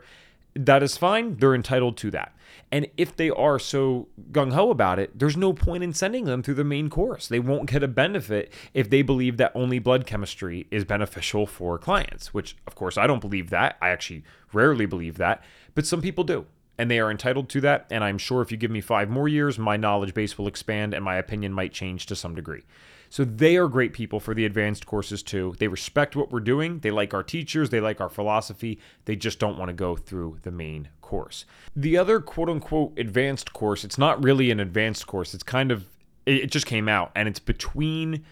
That 0.55 0.83
is 0.83 0.97
fine. 0.97 1.37
They're 1.37 1.55
entitled 1.55 1.97
to 1.99 2.11
that. 2.13 2.35
And 2.73 2.89
if 2.97 3.15
they 3.15 3.31
are 3.31 3.59
so 3.59 4.09
gung 4.33 4.53
ho 4.53 4.71
about 4.71 4.99
it, 4.99 5.19
there's 5.19 5.37
no 5.37 5.53
point 5.53 5.85
in 5.85 5.93
sending 5.93 6.25
them 6.25 6.43
through 6.43 6.55
the 6.55 6.65
main 6.65 6.89
course. 6.89 7.29
They 7.29 7.39
won't 7.39 7.71
get 7.71 7.83
a 7.83 7.89
benefit 7.89 8.53
if 8.73 8.89
they 8.89 9.03
believe 9.03 9.37
that 9.37 9.53
only 9.55 9.79
blood 9.79 10.07
chemistry 10.07 10.67
is 10.71 10.85
beneficial 10.85 11.47
for 11.47 11.79
clients, 11.79 12.33
which, 12.33 12.57
of 12.67 12.75
course, 12.75 12.97
I 12.97 13.07
don't 13.07 13.21
believe 13.21 13.51
that. 13.51 13.77
I 13.83 13.91
actually 13.91 14.25
rarely 14.53 14.87
believe 14.87 15.19
that, 15.19 15.45
but 15.75 15.87
some 15.87 16.01
people 16.01 16.25
do. 16.25 16.47
And 16.78 16.90
they 16.90 17.00
are 17.00 17.11
entitled 17.11 17.49
to 17.50 17.61
that. 17.62 17.87
And 17.90 18.04
I'm 18.04 18.18
sure 18.18 18.42
if 18.42 18.50
you 18.50 18.59
give 18.59 18.71
me 18.71 18.80
five 18.80 19.09
more 19.09 19.28
years, 19.28 19.59
my 19.59 19.76
knowledge 19.76 20.14
base 20.14 20.37
will 20.37 20.49
expand 20.49 20.92
and 20.95 21.04
my 21.04 21.16
opinion 21.16 21.52
might 21.52 21.73
change 21.73 22.06
to 22.06 22.16
some 22.16 22.35
degree. 22.35 22.64
So 23.09 23.25
they 23.25 23.56
are 23.56 23.68
great 23.68 23.92
people 23.92 24.21
for 24.21 24.35
the 24.35 24.45
advanced 24.45 24.85
courses 24.85 25.23
too. 25.23 25.54
They 25.59 25.68
respect 25.68 26.16
what 26.16 26.30
we're 26.30 26.40
doing. 26.40 26.80
They 26.80 26.90
like 26.90 27.14
our 27.14 27.23
teachers. 27.23 27.71
They 27.71 27.80
like 27.80 28.00
our 28.00 28.09
philosophy. 28.09 28.80
They 29.04 29.16
just 29.16 29.38
don't 29.38 29.59
want 29.59 29.68
to 29.68 29.75
go 29.75 29.97
through 29.97 30.38
the 30.42 30.50
main 30.50 30.88
course. 31.00 31.45
The 31.75 31.97
other 31.97 32.21
quote 32.21 32.49
unquote 32.49 32.99
advanced 32.99 33.52
course, 33.52 33.85
it's 33.85 33.99
not 33.99 34.23
really 34.23 34.50
an 34.50 34.61
advanced 34.61 35.06
course. 35.06 35.35
It's 35.35 35.45
kind 35.45 35.71
of, 35.71 35.87
it 36.26 36.50
just 36.50 36.66
came 36.66 36.88
out 36.88 37.12
and 37.14 37.28
it's 37.28 37.38
between. 37.38 38.25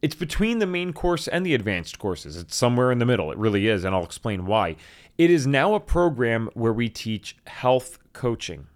It's 0.00 0.14
between 0.14 0.58
the 0.60 0.66
main 0.66 0.92
course 0.92 1.26
and 1.26 1.44
the 1.44 1.54
advanced 1.54 1.98
courses. 1.98 2.36
It's 2.36 2.54
somewhere 2.54 2.92
in 2.92 2.98
the 2.98 3.06
middle. 3.06 3.32
It 3.32 3.38
really 3.38 3.66
is, 3.66 3.84
and 3.84 3.94
I'll 3.94 4.04
explain 4.04 4.46
why. 4.46 4.76
It 5.16 5.30
is 5.30 5.46
now 5.46 5.74
a 5.74 5.80
program 5.80 6.50
where 6.54 6.72
we 6.72 6.88
teach 6.88 7.36
health 7.46 7.98
coaching. 8.12 8.68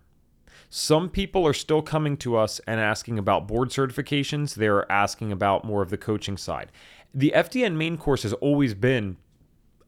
Some 0.68 1.08
people 1.08 1.46
are 1.46 1.52
still 1.52 1.82
coming 1.82 2.16
to 2.18 2.36
us 2.36 2.60
and 2.66 2.80
asking 2.80 3.18
about 3.18 3.46
board 3.46 3.68
certifications. 3.68 4.54
They're 4.54 4.90
asking 4.90 5.30
about 5.30 5.64
more 5.64 5.82
of 5.82 5.90
the 5.90 5.98
coaching 5.98 6.36
side. 6.36 6.72
The 7.14 7.32
FDN 7.36 7.76
main 7.76 7.98
course 7.98 8.22
has 8.22 8.32
always 8.32 8.74
been 8.74 9.18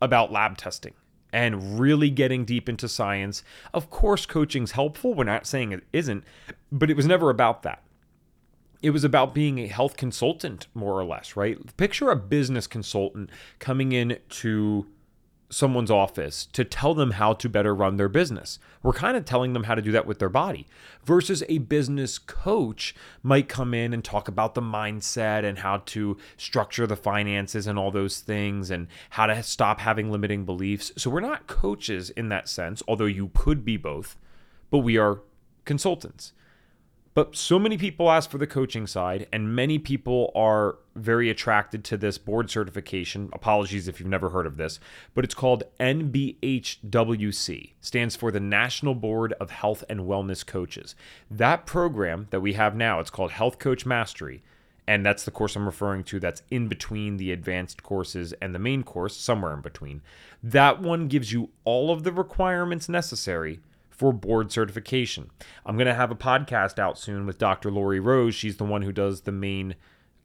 about 0.00 0.30
lab 0.30 0.58
testing 0.58 0.92
and 1.32 1.80
really 1.80 2.10
getting 2.10 2.44
deep 2.44 2.68
into 2.68 2.88
science. 2.88 3.42
Of 3.72 3.90
course, 3.90 4.26
coaching's 4.26 4.72
helpful. 4.72 5.14
We're 5.14 5.24
not 5.24 5.46
saying 5.46 5.72
it 5.72 5.82
isn't, 5.92 6.22
but 6.70 6.90
it 6.90 6.96
was 6.96 7.06
never 7.06 7.30
about 7.30 7.62
that. 7.62 7.82
It 8.84 8.90
was 8.90 9.02
about 9.02 9.32
being 9.32 9.60
a 9.60 9.66
health 9.66 9.96
consultant, 9.96 10.66
more 10.74 10.92
or 10.92 11.06
less, 11.06 11.36
right? 11.36 11.74
Picture 11.78 12.10
a 12.10 12.16
business 12.16 12.66
consultant 12.66 13.30
coming 13.58 13.92
in 13.92 14.18
to 14.28 14.86
someone's 15.48 15.90
office 15.90 16.44
to 16.52 16.64
tell 16.64 16.92
them 16.92 17.12
how 17.12 17.32
to 17.32 17.48
better 17.48 17.74
run 17.74 17.96
their 17.96 18.10
business. 18.10 18.58
We're 18.82 18.92
kind 18.92 19.16
of 19.16 19.24
telling 19.24 19.54
them 19.54 19.64
how 19.64 19.74
to 19.74 19.80
do 19.80 19.90
that 19.92 20.04
with 20.04 20.18
their 20.18 20.28
body 20.28 20.66
versus 21.02 21.42
a 21.48 21.58
business 21.58 22.18
coach 22.18 22.94
might 23.22 23.48
come 23.48 23.72
in 23.72 23.94
and 23.94 24.04
talk 24.04 24.28
about 24.28 24.54
the 24.54 24.60
mindset 24.60 25.44
and 25.44 25.60
how 25.60 25.78
to 25.86 26.18
structure 26.36 26.86
the 26.86 26.94
finances 26.94 27.66
and 27.66 27.78
all 27.78 27.90
those 27.90 28.20
things 28.20 28.70
and 28.70 28.88
how 29.10 29.24
to 29.24 29.42
stop 29.42 29.80
having 29.80 30.12
limiting 30.12 30.44
beliefs. 30.44 30.92
So 30.98 31.08
we're 31.08 31.20
not 31.20 31.46
coaches 31.46 32.10
in 32.10 32.28
that 32.28 32.50
sense, 32.50 32.82
although 32.86 33.06
you 33.06 33.30
could 33.34 33.64
be 33.64 33.78
both, 33.78 34.18
but 34.68 34.80
we 34.80 34.98
are 34.98 35.22
consultants. 35.64 36.34
But 37.14 37.36
so 37.36 37.60
many 37.60 37.78
people 37.78 38.10
ask 38.10 38.28
for 38.28 38.38
the 38.38 38.46
coaching 38.46 38.88
side, 38.88 39.28
and 39.32 39.54
many 39.54 39.78
people 39.78 40.32
are 40.34 40.78
very 40.96 41.30
attracted 41.30 41.84
to 41.84 41.96
this 41.96 42.18
board 42.18 42.50
certification. 42.50 43.30
Apologies 43.32 43.86
if 43.86 44.00
you've 44.00 44.08
never 44.08 44.30
heard 44.30 44.46
of 44.46 44.56
this, 44.56 44.80
but 45.14 45.24
it's 45.24 45.34
called 45.34 45.62
NBHWC, 45.78 47.72
stands 47.80 48.16
for 48.16 48.32
the 48.32 48.40
National 48.40 48.96
Board 48.96 49.32
of 49.34 49.50
Health 49.50 49.84
and 49.88 50.00
Wellness 50.00 50.44
Coaches. 50.44 50.96
That 51.30 51.66
program 51.66 52.26
that 52.30 52.40
we 52.40 52.54
have 52.54 52.74
now, 52.74 52.98
it's 52.98 53.10
called 53.10 53.30
Health 53.30 53.60
Coach 53.60 53.86
Mastery. 53.86 54.42
And 54.86 55.06
that's 55.06 55.24
the 55.24 55.30
course 55.30 55.56
I'm 55.56 55.66
referring 55.66 56.04
to 56.04 56.20
that's 56.20 56.42
in 56.50 56.68
between 56.68 57.16
the 57.16 57.32
advanced 57.32 57.82
courses 57.82 58.34
and 58.42 58.54
the 58.54 58.58
main 58.58 58.82
course, 58.82 59.16
somewhere 59.16 59.54
in 59.54 59.60
between. 59.62 60.02
That 60.42 60.82
one 60.82 61.08
gives 61.08 61.32
you 61.32 61.50
all 61.64 61.90
of 61.90 62.02
the 62.02 62.12
requirements 62.12 62.88
necessary 62.88 63.60
for 63.96 64.12
board 64.12 64.50
certification. 64.50 65.30
I'm 65.64 65.76
going 65.76 65.86
to 65.86 65.94
have 65.94 66.10
a 66.10 66.16
podcast 66.16 66.78
out 66.78 66.98
soon 66.98 67.26
with 67.26 67.38
Dr. 67.38 67.70
Lori 67.70 68.00
Rose. 68.00 68.34
She's 68.34 68.56
the 68.56 68.64
one 68.64 68.82
who 68.82 68.92
does 68.92 69.22
the 69.22 69.32
main 69.32 69.76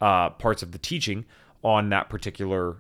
uh, 0.02 0.32
parts 0.32 0.64
of 0.64 0.72
the 0.72 0.78
teaching 0.78 1.26
on 1.64 1.90
that 1.90 2.10
particular 2.10 2.78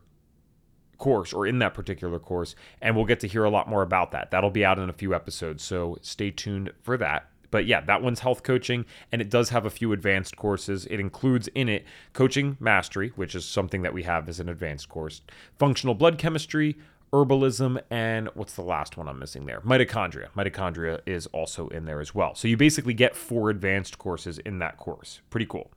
course 0.97 1.31
or 1.31 1.45
in 1.47 1.59
that 1.59 1.73
particular 1.73 2.19
course. 2.19 2.55
And 2.81 2.95
we'll 2.95 3.05
get 3.05 3.19
to 3.21 3.27
hear 3.27 3.43
a 3.43 3.49
lot 3.49 3.69
more 3.69 3.81
about 3.81 4.11
that. 4.11 4.31
That'll 4.31 4.49
be 4.49 4.65
out 4.65 4.79
in 4.79 4.89
a 4.89 4.93
few 4.93 5.13
episodes. 5.13 5.63
So 5.63 5.97
stay 6.01 6.31
tuned 6.31 6.71
for 6.81 6.97
that. 6.97 7.29
But 7.51 7.65
yeah, 7.65 7.81
that 7.81 8.03
one's 8.03 8.19
health 8.19 8.43
coaching, 8.43 8.85
and 9.11 9.23
it 9.23 9.29
does 9.31 9.49
have 9.49 9.65
a 9.65 9.71
few 9.71 9.91
advanced 9.91 10.35
courses. 10.35 10.85
It 10.85 10.99
includes 10.99 11.47
in 11.49 11.67
it 11.67 11.83
coaching 12.13 12.57
mastery, 12.59 13.11
which 13.15 13.33
is 13.33 13.43
something 13.43 13.81
that 13.81 13.93
we 13.93 14.03
have 14.03 14.29
as 14.29 14.39
an 14.39 14.49
advanced 14.49 14.87
course, 14.87 15.21
functional 15.57 15.95
blood 15.95 16.19
chemistry, 16.19 16.77
herbalism, 17.11 17.81
and 17.89 18.29
what's 18.33 18.53
the 18.53 18.61
last 18.61 18.97
one 18.97 19.07
I'm 19.07 19.19
missing 19.19 19.45
there? 19.45 19.61
Mitochondria. 19.61 20.29
Mitochondria 20.35 21.01
is 21.05 21.27
also 21.27 21.67
in 21.69 21.85
there 21.85 21.99
as 21.99 22.13
well. 22.13 22.35
So 22.35 22.47
you 22.47 22.57
basically 22.57 22.93
get 22.93 23.15
four 23.15 23.49
advanced 23.49 23.97
courses 23.97 24.39
in 24.39 24.59
that 24.59 24.77
course. 24.77 25.21
Pretty 25.29 25.45
cool. 25.45 25.71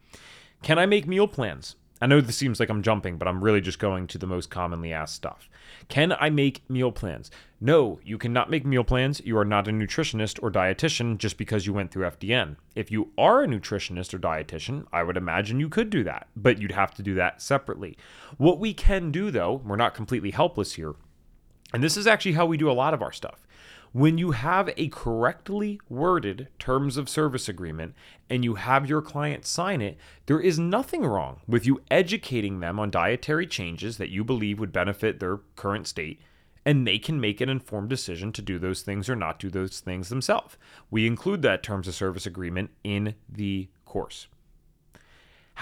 Can 0.62 0.79
I 0.79 0.87
make 0.87 1.07
meal 1.07 1.27
plans? 1.27 1.77
I 2.03 2.07
know 2.07 2.21
this 2.21 2.37
seems 2.37 2.59
like 2.59 2.69
I'm 2.69 2.83
jumping, 2.83 3.17
but 3.17 3.29
I'm 3.29 3.45
really 3.45 3.61
just 3.61 3.79
going 3.79 4.09
to 4.09 4.19
the 4.19 4.27
most 4.27 4.51
commonly 4.51 4.93
asked 4.93 5.15
stuff. 5.15 5.49
Can 5.89 6.12
I 6.19 6.31
make 6.31 6.69
meal 6.69 6.91
plans? 6.91 7.31
No, 7.61 8.01
you 8.05 8.19
cannot 8.19 8.51
make 8.51 8.67
meal 8.67 8.83
plans. 8.83 9.21
You 9.25 9.39
are 9.39 9.45
not 9.45 9.69
a 9.69 9.71
nutritionist 9.71 10.43
or 10.43 10.51
dietitian 10.51 11.17
just 11.19 11.39
because 11.39 11.65
you 11.65 11.73
went 11.73 11.93
through 11.93 12.11
FDN. 12.11 12.57
If 12.75 12.91
you 12.91 13.12
are 13.17 13.45
a 13.45 13.47
nutritionist 13.47 14.12
or 14.12 14.19
dietitian, 14.19 14.87
I 14.93 15.05
would 15.05 15.17
imagine 15.17 15.61
you 15.61 15.69
could 15.69 15.91
do 15.91 16.03
that, 16.03 16.27
but 16.35 16.61
you'd 16.61 16.73
have 16.73 16.93
to 16.95 17.05
do 17.05 17.15
that 17.15 17.41
separately. 17.41 17.97
What 18.37 18.59
we 18.59 18.75
can 18.75 19.12
do, 19.12 19.31
though, 19.31 19.62
we're 19.65 19.77
not 19.77 19.95
completely 19.95 20.33
helpless 20.33 20.73
here, 20.73 20.95
and 21.73 21.83
this 21.83 21.97
is 21.97 22.07
actually 22.07 22.33
how 22.33 22.47
we 22.47 22.57
do 22.57 22.71
a 22.71 22.73
lot 22.73 22.95
of 22.95 23.02
our 23.02 23.12
stuff. 23.12 23.47
When 23.93 24.17
you 24.17 24.31
have 24.31 24.71
a 24.76 24.88
correctly 24.88 25.79
worded 25.91 26.49
terms 26.59 26.97
of 26.97 27.11
service 27.11 27.47
agreement 27.47 27.95
and 28.31 28.43
you 28.43 28.55
have 28.55 28.88
your 28.88 29.02
client 29.02 29.45
sign 29.45 29.83
it, 29.83 29.99
there 30.25 30.41
is 30.41 30.59
nothing 30.59 31.02
wrong 31.02 31.41
with 31.47 31.67
you 31.67 31.83
educating 31.91 32.61
them 32.61 32.81
on 32.81 32.91
dietary 32.91 33.47
changes 33.47 33.99
that 33.99 34.09
you 34.09 34.25
believe 34.25 34.59
would 34.59 34.73
benefit 34.73 35.21
their 35.21 35.41
current 35.57 35.87
state 35.87 36.23
and 36.64 36.87
they 36.87 36.99
can 36.99 37.21
make 37.21 37.41
an 37.41 37.49
informed 37.49 37.88
decision 37.88 38.33
to 38.33 38.43
do 38.43 38.59
those 38.59 38.83
things 38.83 39.09
or 39.09 39.17
not 39.17 39.38
do 39.38 39.50
those 39.50 39.81
things 39.81 40.09
themselves. 40.09 40.57
We 40.91 41.07
include 41.07 41.43
that 41.43 41.62
terms 41.62 41.88
of 41.88 41.95
service 41.95 42.26
agreement 42.26 42.71
in 42.85 43.14
the 43.29 43.69
course. 43.85 44.29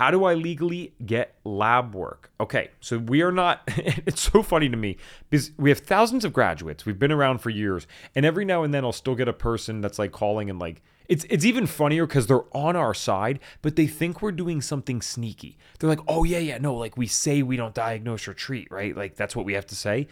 How 0.01 0.11
do 0.11 0.25
I 0.25 0.33
legally 0.33 0.95
get 1.05 1.35
lab 1.45 1.95
work? 1.95 2.31
Okay, 2.41 2.71
so 2.81 2.97
we 2.97 3.21
are 3.21 3.31
not, 3.31 3.61
it's 3.67 4.23
so 4.33 4.43
funny 4.43 4.71
to 4.71 4.77
me 4.79 4.97
because 5.29 5.51
we 5.59 5.69
have 5.69 5.81
thousands 5.81 6.25
of 6.25 6.33
graduates. 6.33 6.87
We've 6.87 6.99
been 6.99 7.13
around 7.13 7.43
for 7.43 7.51
years, 7.51 7.87
and 8.15 8.25
every 8.25 8.47
now 8.47 8.63
and 8.63 8.73
then 8.73 8.83
I'll 8.83 8.93
still 8.93 9.15
get 9.15 9.29
a 9.29 9.35
person 9.35 9.83
that's 9.83 9.99
like 9.99 10.11
calling 10.11 10.49
and 10.49 10.59
like, 10.59 10.81
it's, 11.07 11.27
it's 11.29 11.45
even 11.45 11.67
funnier 11.67 12.07
because 12.07 12.29
they're 12.29 12.47
on 12.57 12.77
our 12.77 12.95
side, 12.95 13.41
but 13.61 13.77
they 13.77 13.87
think 13.87 14.23
we're 14.23 14.33
doing 14.33 14.63
something 14.63 15.03
sneaky. 15.03 15.59
They're 15.79 15.91
like, 15.91 16.01
oh, 16.09 16.25
yeah, 16.25 16.39
yeah, 16.39 16.57
no, 16.57 16.77
like 16.77 16.97
we 16.97 17.07
say 17.07 17.43
we 17.43 17.59
don't 17.59 17.75
diagnose 17.75 18.27
or 18.27 18.33
treat, 18.33 18.69
right? 18.71 18.97
Like 18.97 19.17
that's 19.17 19.37
what 19.37 19.45
we 19.45 19.53
have 19.53 19.67
to 19.67 19.77
say. 19.77 20.09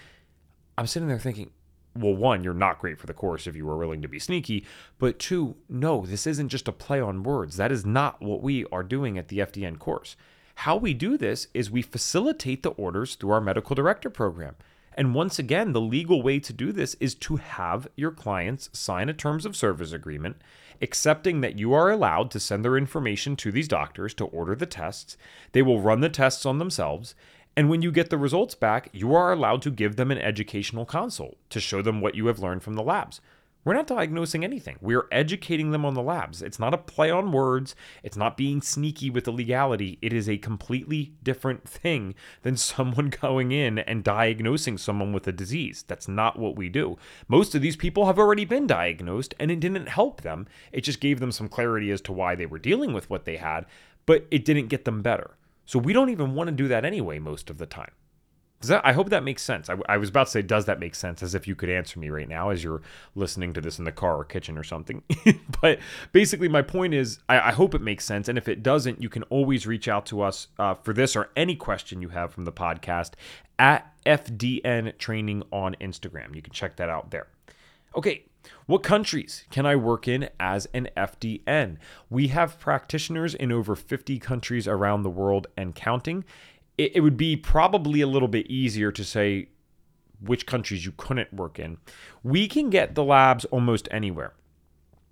I'm 0.76 0.86
sitting 0.86 1.08
there 1.08 1.18
thinking, 1.18 1.50
well, 1.98 2.14
one, 2.14 2.44
you're 2.44 2.54
not 2.54 2.78
great 2.78 2.98
for 2.98 3.06
the 3.06 3.14
course 3.14 3.46
if 3.46 3.56
you 3.56 3.66
were 3.66 3.76
willing 3.76 4.02
to 4.02 4.08
be 4.08 4.18
sneaky. 4.18 4.64
But 4.98 5.18
two, 5.18 5.56
no, 5.68 6.06
this 6.06 6.26
isn't 6.26 6.48
just 6.48 6.68
a 6.68 6.72
play 6.72 7.00
on 7.00 7.22
words. 7.22 7.56
That 7.56 7.72
is 7.72 7.84
not 7.84 8.22
what 8.22 8.42
we 8.42 8.64
are 8.66 8.82
doing 8.82 9.18
at 9.18 9.28
the 9.28 9.38
FDN 9.38 9.78
course. 9.78 10.16
How 10.56 10.76
we 10.76 10.94
do 10.94 11.16
this 11.16 11.46
is 11.54 11.70
we 11.70 11.82
facilitate 11.82 12.62
the 12.62 12.70
orders 12.70 13.14
through 13.14 13.30
our 13.30 13.40
medical 13.40 13.76
director 13.76 14.10
program. 14.10 14.56
And 14.94 15.14
once 15.14 15.38
again, 15.38 15.72
the 15.72 15.80
legal 15.80 16.22
way 16.22 16.40
to 16.40 16.52
do 16.52 16.72
this 16.72 16.94
is 16.98 17.14
to 17.16 17.36
have 17.36 17.86
your 17.94 18.10
clients 18.10 18.68
sign 18.72 19.08
a 19.08 19.14
terms 19.14 19.46
of 19.46 19.54
service 19.54 19.92
agreement, 19.92 20.42
accepting 20.82 21.40
that 21.40 21.56
you 21.56 21.72
are 21.72 21.92
allowed 21.92 22.32
to 22.32 22.40
send 22.40 22.64
their 22.64 22.76
information 22.76 23.36
to 23.36 23.52
these 23.52 23.68
doctors 23.68 24.12
to 24.14 24.24
order 24.24 24.56
the 24.56 24.66
tests. 24.66 25.16
They 25.52 25.62
will 25.62 25.80
run 25.80 26.00
the 26.00 26.08
tests 26.08 26.44
on 26.44 26.58
themselves, 26.58 27.14
and 27.58 27.68
when 27.68 27.82
you 27.82 27.90
get 27.90 28.08
the 28.08 28.16
results 28.16 28.54
back, 28.54 28.88
you 28.92 29.16
are 29.16 29.32
allowed 29.32 29.62
to 29.62 29.72
give 29.72 29.96
them 29.96 30.12
an 30.12 30.18
educational 30.18 30.84
consult 30.84 31.36
to 31.50 31.58
show 31.58 31.82
them 31.82 32.00
what 32.00 32.14
you 32.14 32.26
have 32.26 32.38
learned 32.38 32.62
from 32.62 32.74
the 32.74 32.84
labs. 32.84 33.20
We're 33.64 33.74
not 33.74 33.88
diagnosing 33.88 34.44
anything. 34.44 34.76
We're 34.80 35.08
educating 35.10 35.72
them 35.72 35.84
on 35.84 35.94
the 35.94 36.00
labs. 36.00 36.40
It's 36.40 36.60
not 36.60 36.72
a 36.72 36.78
play 36.78 37.10
on 37.10 37.32
words. 37.32 37.74
It's 38.04 38.16
not 38.16 38.36
being 38.36 38.62
sneaky 38.62 39.10
with 39.10 39.24
the 39.24 39.32
legality. 39.32 39.98
It 40.00 40.12
is 40.12 40.28
a 40.28 40.38
completely 40.38 41.14
different 41.24 41.68
thing 41.68 42.14
than 42.42 42.56
someone 42.70 43.10
going 43.10 43.50
in 43.50 43.80
and 43.80 44.04
diagnosing 44.04 44.78
someone 44.78 45.12
with 45.12 45.26
a 45.26 45.32
disease. 45.32 45.84
That's 45.88 46.06
not 46.06 46.38
what 46.38 46.54
we 46.54 46.68
do. 46.68 46.96
Most 47.26 47.56
of 47.56 47.60
these 47.60 47.74
people 47.74 48.06
have 48.06 48.20
already 48.20 48.44
been 48.44 48.68
diagnosed 48.68 49.34
and 49.40 49.50
it 49.50 49.58
didn't 49.58 49.88
help 49.88 50.20
them. 50.20 50.46
It 50.70 50.82
just 50.82 51.00
gave 51.00 51.18
them 51.18 51.32
some 51.32 51.48
clarity 51.48 51.90
as 51.90 52.00
to 52.02 52.12
why 52.12 52.36
they 52.36 52.46
were 52.46 52.60
dealing 52.60 52.92
with 52.92 53.10
what 53.10 53.24
they 53.24 53.38
had, 53.38 53.66
but 54.06 54.28
it 54.30 54.44
didn't 54.44 54.68
get 54.68 54.84
them 54.84 55.02
better. 55.02 55.32
So 55.68 55.78
we 55.78 55.92
don't 55.92 56.08
even 56.08 56.34
want 56.34 56.48
to 56.48 56.52
do 56.52 56.66
that 56.68 56.86
anyway 56.86 57.18
most 57.18 57.50
of 57.50 57.58
the 57.58 57.66
time. 57.66 57.90
That, 58.62 58.80
I 58.86 58.94
hope 58.94 59.10
that 59.10 59.22
makes 59.22 59.42
sense. 59.42 59.68
I, 59.68 59.76
I, 59.86 59.98
was 59.98 60.08
about 60.08 60.24
to 60.24 60.30
say, 60.30 60.40
does 60.40 60.64
that 60.64 60.80
make 60.80 60.94
sense? 60.94 61.22
As 61.22 61.34
if 61.34 61.46
you 61.46 61.54
could 61.54 61.68
answer 61.68 62.00
me 62.00 62.08
right 62.08 62.26
now 62.26 62.48
as 62.48 62.64
you're 62.64 62.80
listening 63.14 63.52
to 63.52 63.60
this 63.60 63.78
in 63.78 63.84
the 63.84 63.92
car 63.92 64.16
or 64.16 64.24
kitchen 64.24 64.56
or 64.56 64.64
something. 64.64 65.02
but 65.60 65.78
basically, 66.12 66.48
my 66.48 66.62
point 66.62 66.94
is, 66.94 67.18
I, 67.28 67.50
I, 67.50 67.52
hope 67.52 67.74
it 67.74 67.82
makes 67.82 68.06
sense. 68.06 68.30
And 68.30 68.38
if 68.38 68.48
it 68.48 68.62
doesn't, 68.62 69.02
you 69.02 69.10
can 69.10 69.24
always 69.24 69.66
reach 69.66 69.88
out 69.88 70.06
to 70.06 70.22
us 70.22 70.48
uh, 70.58 70.72
for 70.72 70.94
this 70.94 71.14
or 71.14 71.28
any 71.36 71.54
question 71.54 72.00
you 72.00 72.08
have 72.08 72.32
from 72.32 72.46
the 72.46 72.52
podcast 72.52 73.10
at 73.58 73.92
FDN 74.06 74.96
Training 74.96 75.42
on 75.52 75.76
Instagram. 75.82 76.34
You 76.34 76.40
can 76.40 76.54
check 76.54 76.76
that 76.76 76.88
out 76.88 77.10
there. 77.10 77.26
Okay, 77.94 78.24
what 78.66 78.82
countries 78.82 79.44
can 79.50 79.66
I 79.66 79.76
work 79.76 80.06
in 80.06 80.28
as 80.38 80.66
an 80.74 80.88
FDN? 80.96 81.78
We 82.10 82.28
have 82.28 82.58
practitioners 82.58 83.34
in 83.34 83.52
over 83.52 83.74
50 83.74 84.18
countries 84.18 84.68
around 84.68 85.02
the 85.02 85.10
world 85.10 85.46
and 85.56 85.74
counting. 85.74 86.24
It, 86.76 86.96
it, 86.96 87.00
would 87.00 87.16
be 87.16 87.36
probably 87.36 88.00
a 88.00 88.06
little 88.06 88.28
bit 88.28 88.46
easier 88.46 88.92
to 88.92 89.04
say 89.04 89.48
which 90.20 90.46
countries 90.46 90.84
you 90.84 90.92
couldn't 90.96 91.32
work 91.32 91.58
in. 91.58 91.78
We 92.22 92.48
can 92.48 92.70
get 92.70 92.94
the 92.94 93.04
labs 93.04 93.44
almost 93.46 93.88
anywhere. 93.90 94.34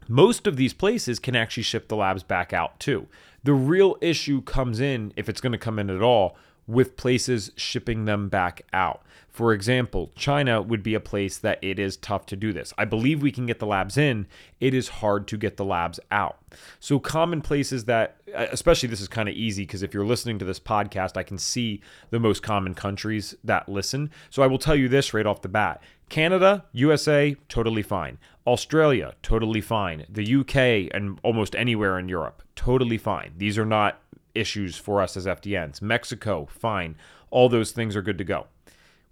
Most 0.09 0.47
of 0.47 0.57
these 0.57 0.73
places 0.73 1.19
can 1.19 1.35
actually 1.35 1.65
ship 1.65 1.89
the 1.89 1.97
labs 1.97 2.23
back 2.23 2.53
out 2.53 2.79
too. 2.79 3.09
The 3.43 3.55
real 3.55 3.97
issue 4.01 4.43
comes 4.43 4.81
in, 4.81 5.13
if 5.17 5.29
it's 5.29 5.41
going 5.41 5.53
to 5.53 5.59
come 5.59 5.79
in 5.79 5.91
at 5.91 6.03
all, 6.03 6.37
with 6.67 6.97
places 6.97 7.51
shipping 7.57 8.05
them 8.05 8.29
back 8.29 8.63
out. 8.73 9.03
For 9.37 9.53
example, 9.53 10.13
China 10.17 10.63
would 10.63 10.83
be 10.83 10.95
a 10.95 11.01
place 11.01 11.37
that 11.37 11.63
it 11.63 11.79
is 11.79 11.99
tough 11.99 12.25
to 12.27 12.37
do 12.37 12.55
this. 12.55 12.73
I 12.79 12.87
believe 12.87 13.21
we 13.21 13.31
can 13.31 13.45
get 13.45 13.59
the 13.59 13.67
labs 13.67 13.99
in, 13.99 14.27
it 14.61 14.73
is 14.73 14.89
hard 14.89 15.29
to 15.29 15.37
get 15.37 15.59
the 15.59 15.65
labs 15.65 16.01
out. 16.11 16.39
So, 16.81 16.99
common 16.99 17.43
places 17.43 17.85
that, 17.85 18.17
uh, 18.35 18.47
especially 18.51 18.89
this 18.89 19.03
is 19.03 19.09
kind 19.09 19.29
of 19.29 19.35
easy 19.35 19.65
because 19.65 19.83
if 19.83 19.93
you're 19.93 20.07
listening 20.07 20.39
to 20.39 20.47
this 20.47 20.59
podcast, 20.59 21.19
I 21.19 21.23
can 21.23 21.37
see 21.37 21.83
the 22.09 22.19
most 22.19 22.43
common 22.43 22.73
countries 22.73 23.35
that 23.45 23.69
listen. 23.69 24.11
So, 24.31 24.43
I 24.43 24.47
will 24.47 24.59
tell 24.59 24.75
you 24.75 24.89
this 24.89 25.13
right 25.13 25.27
off 25.27 25.43
the 25.43 25.51
bat 25.51 25.83
Canada, 26.09 26.65
USA, 26.73 27.37
totally 27.51 27.83
fine. 27.83 28.17
Australia, 28.47 29.13
totally 29.23 29.61
fine. 29.61 30.07
The 30.09 30.37
UK 30.37 30.91
and 30.95 31.19
almost 31.23 31.55
anywhere 31.57 31.99
in 31.99 32.09
Europe, 32.09 32.43
totally 32.55 32.97
fine. 32.97 33.35
These 33.37 33.59
are 33.59 33.67
not 33.67 34.01
issues 34.37 34.77
for 34.77 35.01
us 35.01 35.17
as 35.17 35.27
FDNs. 35.27 35.83
Mexico, 35.83 36.47
fine. 36.51 36.97
All 37.31 37.49
those 37.49 37.73
things 37.73 37.97
are 37.97 38.03
good 38.03 38.19
to 38.19 38.25
go. 38.25 38.47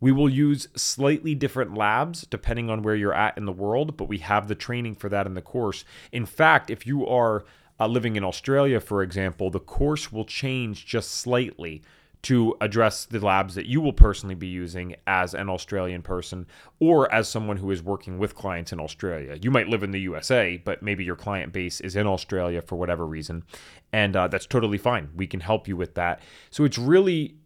We 0.00 0.12
will 0.12 0.28
use 0.28 0.69
slightly 0.76 1.35
different 1.35 1.75
labs 1.75 2.26
depending 2.28 2.69
on 2.69 2.83
where 2.83 2.95
you're 2.95 3.14
at 3.14 3.38
in 3.38 3.47
the 3.47 3.52
world, 3.52 3.97
but 3.97 4.09
we 4.09 4.19
have 4.19 4.49
the 4.49 4.54
training 4.54 4.97
for 4.97 5.09
that 5.09 5.26
in 5.26 5.35
the 5.35 5.43
course. 5.43 5.85
In 6.12 6.26
fact, 6.26 6.69
if 6.69 6.87
you 6.87 7.07
are 7.07 7.45
uh, 7.81 7.87
living 7.87 8.16
in 8.16 8.25
Australia, 8.25 8.81
for 8.81 9.02
example, 9.02 9.50
the 9.50 9.61
course 9.61 10.12
will 10.12 10.25
change 10.25 10.87
just 10.87 11.11
slightly 11.11 11.83
to 12.25 12.57
address 12.61 13.04
the 13.04 13.25
labs 13.25 13.54
that 13.54 13.66
you 13.66 13.81
will 13.81 13.93
personally 13.93 14.35
be 14.35 14.47
using 14.47 14.97
as 15.07 15.35
an 15.35 15.50
Australian 15.50 16.00
person 16.02 16.47
or 16.81 17.12
as 17.12 17.28
someone 17.28 17.59
who 17.59 17.71
is 17.71 17.83
working 17.83 18.19
with 18.19 18.35
clients 18.35 18.73
in 18.73 18.81
Australia. 18.81 19.38
You 19.40 19.50
might 19.50 19.69
live 19.69 19.83
in 19.83 19.90
the 19.90 20.00
USA, 20.00 20.57
but 20.57 20.83
maybe 20.83 21.04
your 21.04 21.16
client 21.16 21.52
base 21.52 21.81
is 21.81 21.97
in 21.97 22.07
Australia 22.07 22.62
for 22.62 22.76
whatever 22.76 23.07
reason, 23.07 23.45
and 23.93 24.16
uh, 24.16 24.28
that's 24.28 24.47
totally 24.47 24.78
fine. 24.78 25.11
We 25.14 25.26
can 25.26 25.40
help 25.40 25.69
you 25.69 25.76
with 25.76 25.95
that. 25.95 26.21
So 26.50 26.64
it's 26.64 26.78
really 26.78 27.37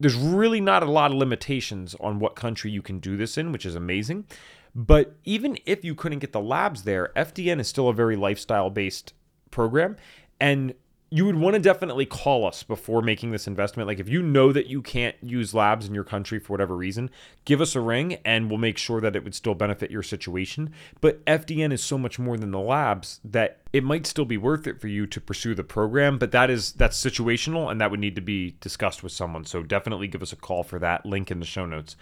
there's 0.00 0.16
really 0.16 0.60
not 0.60 0.82
a 0.82 0.90
lot 0.90 1.10
of 1.10 1.16
limitations 1.16 1.94
on 2.00 2.18
what 2.18 2.36
country 2.36 2.70
you 2.70 2.82
can 2.82 2.98
do 2.98 3.16
this 3.16 3.36
in, 3.36 3.52
which 3.52 3.66
is 3.66 3.74
amazing. 3.74 4.26
But 4.74 5.16
even 5.24 5.58
if 5.66 5.84
you 5.84 5.94
couldn't 5.94 6.20
get 6.20 6.32
the 6.32 6.40
labs 6.40 6.84
there, 6.84 7.10
FDN 7.16 7.58
is 7.60 7.68
still 7.68 7.88
a 7.88 7.94
very 7.94 8.16
lifestyle 8.16 8.70
based 8.70 9.12
program. 9.50 9.96
And 10.40 10.74
you 11.10 11.24
would 11.24 11.36
want 11.36 11.54
to 11.54 11.60
definitely 11.60 12.04
call 12.04 12.46
us 12.46 12.62
before 12.62 13.00
making 13.00 13.30
this 13.30 13.46
investment. 13.46 13.86
Like 13.86 13.98
if 13.98 14.08
you 14.08 14.22
know 14.22 14.52
that 14.52 14.66
you 14.66 14.82
can't 14.82 15.16
use 15.22 15.54
labs 15.54 15.86
in 15.86 15.94
your 15.94 16.04
country 16.04 16.38
for 16.38 16.52
whatever 16.52 16.76
reason, 16.76 17.10
give 17.46 17.62
us 17.62 17.74
a 17.74 17.80
ring 17.80 18.18
and 18.26 18.50
we'll 18.50 18.58
make 18.58 18.76
sure 18.76 19.00
that 19.00 19.16
it 19.16 19.24
would 19.24 19.34
still 19.34 19.54
benefit 19.54 19.90
your 19.90 20.02
situation. 20.02 20.70
But 21.00 21.24
FDN 21.24 21.72
is 21.72 21.82
so 21.82 21.96
much 21.96 22.18
more 22.18 22.36
than 22.36 22.50
the 22.50 22.60
labs 22.60 23.20
that 23.24 23.60
it 23.72 23.84
might 23.84 24.06
still 24.06 24.26
be 24.26 24.36
worth 24.36 24.66
it 24.66 24.80
for 24.80 24.88
you 24.88 25.06
to 25.06 25.20
pursue 25.20 25.54
the 25.54 25.64
program, 25.64 26.18
but 26.18 26.30
that 26.32 26.50
is 26.50 26.72
that's 26.72 27.02
situational 27.02 27.70
and 27.70 27.80
that 27.80 27.90
would 27.90 28.00
need 28.00 28.14
to 28.16 28.20
be 28.20 28.56
discussed 28.60 29.02
with 29.02 29.12
someone. 29.12 29.46
So 29.46 29.62
definitely 29.62 30.08
give 30.08 30.22
us 30.22 30.32
a 30.32 30.36
call 30.36 30.62
for 30.62 30.78
that. 30.78 31.06
Link 31.06 31.30
in 31.30 31.40
the 31.40 31.46
show 31.46 31.64
notes. 31.64 31.96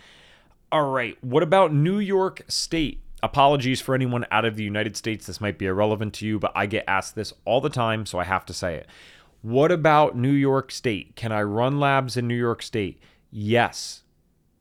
All 0.73 0.91
right, 0.91 1.17
what 1.23 1.45
about 1.45 1.73
New 1.73 2.01
York 2.01 2.43
State? 2.49 3.01
Apologies 3.23 3.81
for 3.81 3.95
anyone 3.95 4.27
out 4.31 4.45
of 4.45 4.57
the 4.57 4.63
United 4.63 4.97
States. 4.97 5.27
This 5.27 5.41
might 5.41 5.59
be 5.59 5.67
irrelevant 5.67 6.15
to 6.15 6.27
you, 6.27 6.39
but 6.39 6.53
I 6.55 6.67
get 6.67 6.85
asked 6.87 7.15
this 7.15 7.33
all 7.45 7.61
the 7.61 7.71
time, 7.71 8.07
so 8.07 8.19
I 8.19 8.25
have 8.25 8.45
to 8.47 8.53
say 8.53 8.75
it. 8.77 8.87
What 9.43 9.73
about 9.73 10.17
New 10.17 10.33
York 10.33 10.71
State? 10.71 11.17
Can 11.17 11.33
I 11.33 11.43
run 11.43 11.81
labs 11.81 12.17
in 12.17 12.29
New 12.29 12.37
York 12.37 12.63
State? 12.63 13.01
Yes. 13.31 14.03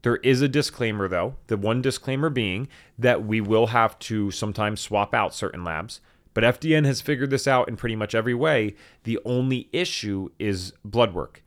There 0.04 0.18
is 0.18 0.42
a 0.42 0.48
disclaimer, 0.48 1.08
though. 1.08 1.36
The 1.48 1.58
one 1.58 1.82
disclaimer 1.82 2.30
being 2.30 2.68
that 2.98 3.26
we 3.26 3.42
will 3.42 3.68
have 3.68 3.98
to 4.00 4.32
sometimes 4.32 4.80
swap 4.80 5.14
out 5.14 5.34
certain 5.34 5.64
labs. 5.64 6.00
But 6.36 6.44
FDN 6.44 6.86
has 6.86 7.02
figured 7.02 7.32
this 7.32 7.48
out 7.48 7.68
in 7.68 7.76
pretty 7.76 7.96
much 7.96 8.14
every 8.14 8.34
way. 8.34 8.76
The 9.04 9.20
only 9.26 9.70
issue 9.74 10.30
is 10.38 10.74
blood 10.84 11.14
work. 11.14 11.44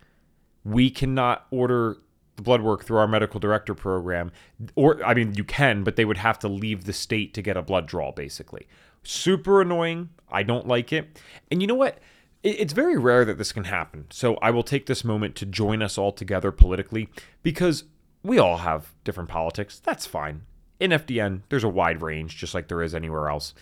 We 0.65 0.91
cannot 0.91 1.47
order 1.51 1.99
the 2.39 2.43
blood 2.43 2.63
work 2.63 2.85
through 2.85 2.99
our 2.99 3.09
medical 3.09 3.41
director 3.41 3.75
program. 3.75 4.31
Or, 4.77 5.05
I 5.05 5.13
mean, 5.13 5.35
you 5.35 5.43
can, 5.43 5.83
but 5.83 5.97
they 5.97 6.05
would 6.05 6.19
have 6.19 6.39
to 6.39 6.49
leave 6.49 6.85
the 6.85 6.93
state 6.93 7.35
to 7.35 7.43
get 7.43 7.57
a 7.57 7.63
blood 7.63 7.87
draw, 7.87 8.13
basically. 8.13 8.69
Super 9.03 9.61
annoying. 9.61 10.11
I 10.31 10.45
don't 10.45 10.69
like 10.69 10.93
it. 10.93 11.21
And 11.51 11.61
you 11.61 11.67
know 11.67 11.75
what? 11.75 11.99
It's 12.45 12.73
very 12.73 12.97
rare 12.97 13.25
that 13.25 13.39
this 13.39 13.51
can 13.51 13.65
happen. 13.65 14.07
So 14.11 14.37
I 14.37 14.51
will 14.53 14.63
take 14.63 14.87
this 14.87 15.03
moment 15.03 15.35
to 15.37 15.47
join 15.47 15.83
us 15.83 15.99
all 15.99 16.13
together 16.13 16.53
politically 16.53 17.09
because 17.43 17.85
we 18.23 18.39
all 18.39 18.59
have 18.59 18.95
different 19.03 19.29
politics. 19.29 19.81
That's 19.81 20.07
fine. 20.07 20.43
In 20.79 20.93
FDN, 20.93 21.43
there's 21.49 21.65
a 21.65 21.69
wide 21.69 22.03
range, 22.03 22.37
just 22.37 22.55
like 22.55 22.69
there 22.69 22.83
is 22.83 22.95
anywhere 22.95 23.29
else. 23.29 23.53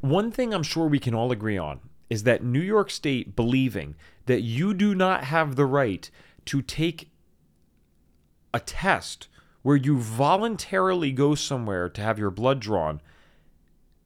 One 0.00 0.32
thing 0.32 0.52
I'm 0.52 0.64
sure 0.64 0.88
we 0.88 0.98
can 0.98 1.14
all 1.14 1.30
agree 1.30 1.56
on 1.56 1.78
is 2.10 2.24
that 2.24 2.42
New 2.42 2.60
York 2.60 2.90
State 2.90 3.36
believing 3.36 3.94
that 4.26 4.40
you 4.40 4.74
do 4.74 4.96
not 4.96 5.24
have 5.24 5.54
the 5.54 5.64
right 5.64 6.10
to 6.46 6.60
take 6.62 7.10
a 8.56 8.60
test 8.60 9.28
where 9.62 9.76
you 9.76 9.98
voluntarily 9.98 11.12
go 11.12 11.34
somewhere 11.34 11.88
to 11.90 12.00
have 12.00 12.18
your 12.18 12.30
blood 12.30 12.58
drawn, 12.58 13.00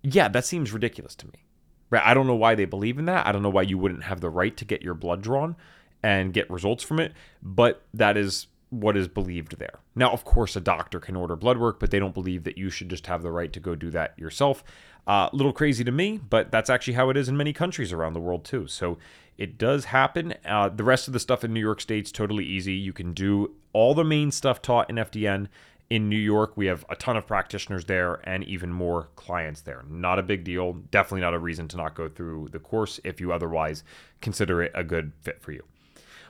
yeah, 0.02 0.28
that 0.28 0.44
seems 0.44 0.72
ridiculous 0.72 1.14
to 1.14 1.26
me. 1.26 1.44
Right? 1.88 2.02
I 2.04 2.14
don't 2.14 2.26
know 2.26 2.34
why 2.34 2.54
they 2.54 2.64
believe 2.64 2.98
in 2.98 3.04
that. 3.06 3.26
I 3.26 3.32
don't 3.32 3.42
know 3.42 3.50
why 3.50 3.62
you 3.62 3.78
wouldn't 3.78 4.04
have 4.04 4.20
the 4.20 4.30
right 4.30 4.56
to 4.56 4.64
get 4.64 4.82
your 4.82 4.94
blood 4.94 5.22
drawn 5.22 5.56
and 6.02 6.32
get 6.32 6.50
results 6.50 6.82
from 6.82 6.98
it, 6.98 7.12
but 7.42 7.82
that 7.94 8.16
is 8.16 8.48
what 8.70 8.96
is 8.96 9.06
believed 9.08 9.58
there. 9.58 9.80
Now, 9.94 10.10
of 10.10 10.24
course, 10.24 10.56
a 10.56 10.60
doctor 10.60 10.98
can 10.98 11.16
order 11.16 11.36
blood 11.36 11.58
work, 11.58 11.78
but 11.78 11.90
they 11.90 11.98
don't 11.98 12.14
believe 12.14 12.44
that 12.44 12.58
you 12.58 12.70
should 12.70 12.88
just 12.88 13.06
have 13.06 13.22
the 13.22 13.32
right 13.32 13.52
to 13.52 13.60
go 13.60 13.74
do 13.74 13.90
that 13.90 14.18
yourself. 14.18 14.64
A 15.06 15.10
uh, 15.10 15.30
little 15.32 15.52
crazy 15.52 15.84
to 15.84 15.92
me, 15.92 16.18
but 16.18 16.50
that's 16.50 16.70
actually 16.70 16.94
how 16.94 17.10
it 17.10 17.16
is 17.16 17.28
in 17.28 17.36
many 17.36 17.52
countries 17.52 17.92
around 17.92 18.12
the 18.14 18.20
world, 18.20 18.44
too. 18.44 18.66
So 18.66 18.98
it 19.36 19.58
does 19.58 19.86
happen. 19.86 20.34
Uh, 20.44 20.68
the 20.68 20.84
rest 20.84 21.08
of 21.08 21.12
the 21.12 21.20
stuff 21.20 21.42
in 21.44 21.52
New 21.52 21.60
York 21.60 21.80
State's 21.80 22.12
totally 22.12 22.44
easy. 22.44 22.74
You 22.74 22.92
can 22.92 23.12
do 23.12 23.52
all 23.72 23.94
the 23.94 24.04
main 24.04 24.30
stuff 24.30 24.60
taught 24.62 24.90
in 24.90 24.96
FDN 24.96 25.48
in 25.90 26.08
New 26.08 26.16
York. 26.16 26.56
We 26.56 26.66
have 26.66 26.84
a 26.88 26.96
ton 26.96 27.16
of 27.16 27.26
practitioners 27.26 27.84
there 27.84 28.20
and 28.24 28.44
even 28.44 28.72
more 28.72 29.08
clients 29.16 29.60
there. 29.62 29.84
Not 29.88 30.18
a 30.18 30.22
big 30.22 30.44
deal. 30.44 30.74
Definitely 30.90 31.22
not 31.22 31.34
a 31.34 31.38
reason 31.38 31.66
to 31.68 31.76
not 31.76 31.94
go 31.94 32.08
through 32.08 32.48
the 32.52 32.60
course 32.60 33.00
if 33.04 33.20
you 33.20 33.32
otherwise 33.32 33.82
consider 34.20 34.62
it 34.62 34.72
a 34.74 34.84
good 34.84 35.12
fit 35.20 35.42
for 35.42 35.52
you. 35.52 35.64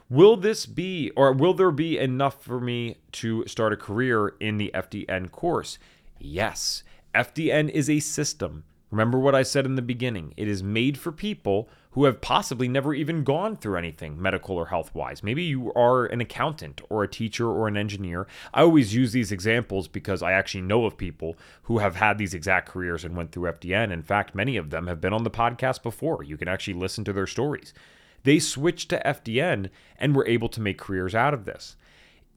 Will 0.08 0.36
this 0.36 0.66
be, 0.66 1.10
or 1.14 1.32
will 1.32 1.54
there 1.54 1.70
be 1.70 1.96
enough 1.96 2.42
for 2.42 2.58
me 2.58 2.96
to 3.12 3.46
start 3.46 3.72
a 3.72 3.76
career 3.76 4.34
in 4.40 4.56
the 4.56 4.72
FDN 4.74 5.30
course? 5.30 5.78
Yes. 6.18 6.82
FDN 7.14 7.70
is 7.70 7.88
a 7.88 8.00
system. 8.00 8.64
Remember 8.90 9.18
what 9.18 9.36
I 9.36 9.44
said 9.44 9.66
in 9.66 9.76
the 9.76 9.82
beginning. 9.82 10.34
It 10.36 10.48
is 10.48 10.64
made 10.64 10.98
for 10.98 11.12
people 11.12 11.68
who 11.92 12.04
have 12.04 12.20
possibly 12.20 12.68
never 12.68 12.94
even 12.94 13.24
gone 13.24 13.56
through 13.56 13.76
anything 13.76 14.20
medical 14.20 14.56
or 14.56 14.66
health 14.66 14.94
wise. 14.94 15.22
Maybe 15.22 15.42
you 15.42 15.72
are 15.74 16.06
an 16.06 16.20
accountant 16.20 16.80
or 16.88 17.02
a 17.02 17.08
teacher 17.08 17.48
or 17.48 17.66
an 17.66 17.76
engineer. 17.76 18.26
I 18.54 18.62
always 18.62 18.94
use 18.94 19.12
these 19.12 19.32
examples 19.32 19.88
because 19.88 20.22
I 20.22 20.32
actually 20.32 20.62
know 20.62 20.84
of 20.84 20.96
people 20.96 21.36
who 21.64 21.78
have 21.78 21.96
had 21.96 22.18
these 22.18 22.34
exact 22.34 22.68
careers 22.68 23.04
and 23.04 23.16
went 23.16 23.32
through 23.32 23.50
FDN. 23.52 23.90
In 23.92 24.02
fact, 24.02 24.34
many 24.34 24.56
of 24.56 24.70
them 24.70 24.86
have 24.86 25.00
been 25.00 25.12
on 25.12 25.24
the 25.24 25.30
podcast 25.30 25.82
before. 25.82 26.22
You 26.22 26.36
can 26.36 26.48
actually 26.48 26.74
listen 26.74 27.04
to 27.04 27.12
their 27.12 27.26
stories. 27.26 27.74
They 28.22 28.38
switched 28.38 28.90
to 28.90 29.02
FDN 29.04 29.70
and 29.98 30.14
were 30.14 30.26
able 30.26 30.48
to 30.50 30.60
make 30.60 30.78
careers 30.78 31.14
out 31.14 31.34
of 31.34 31.44
this. 31.44 31.76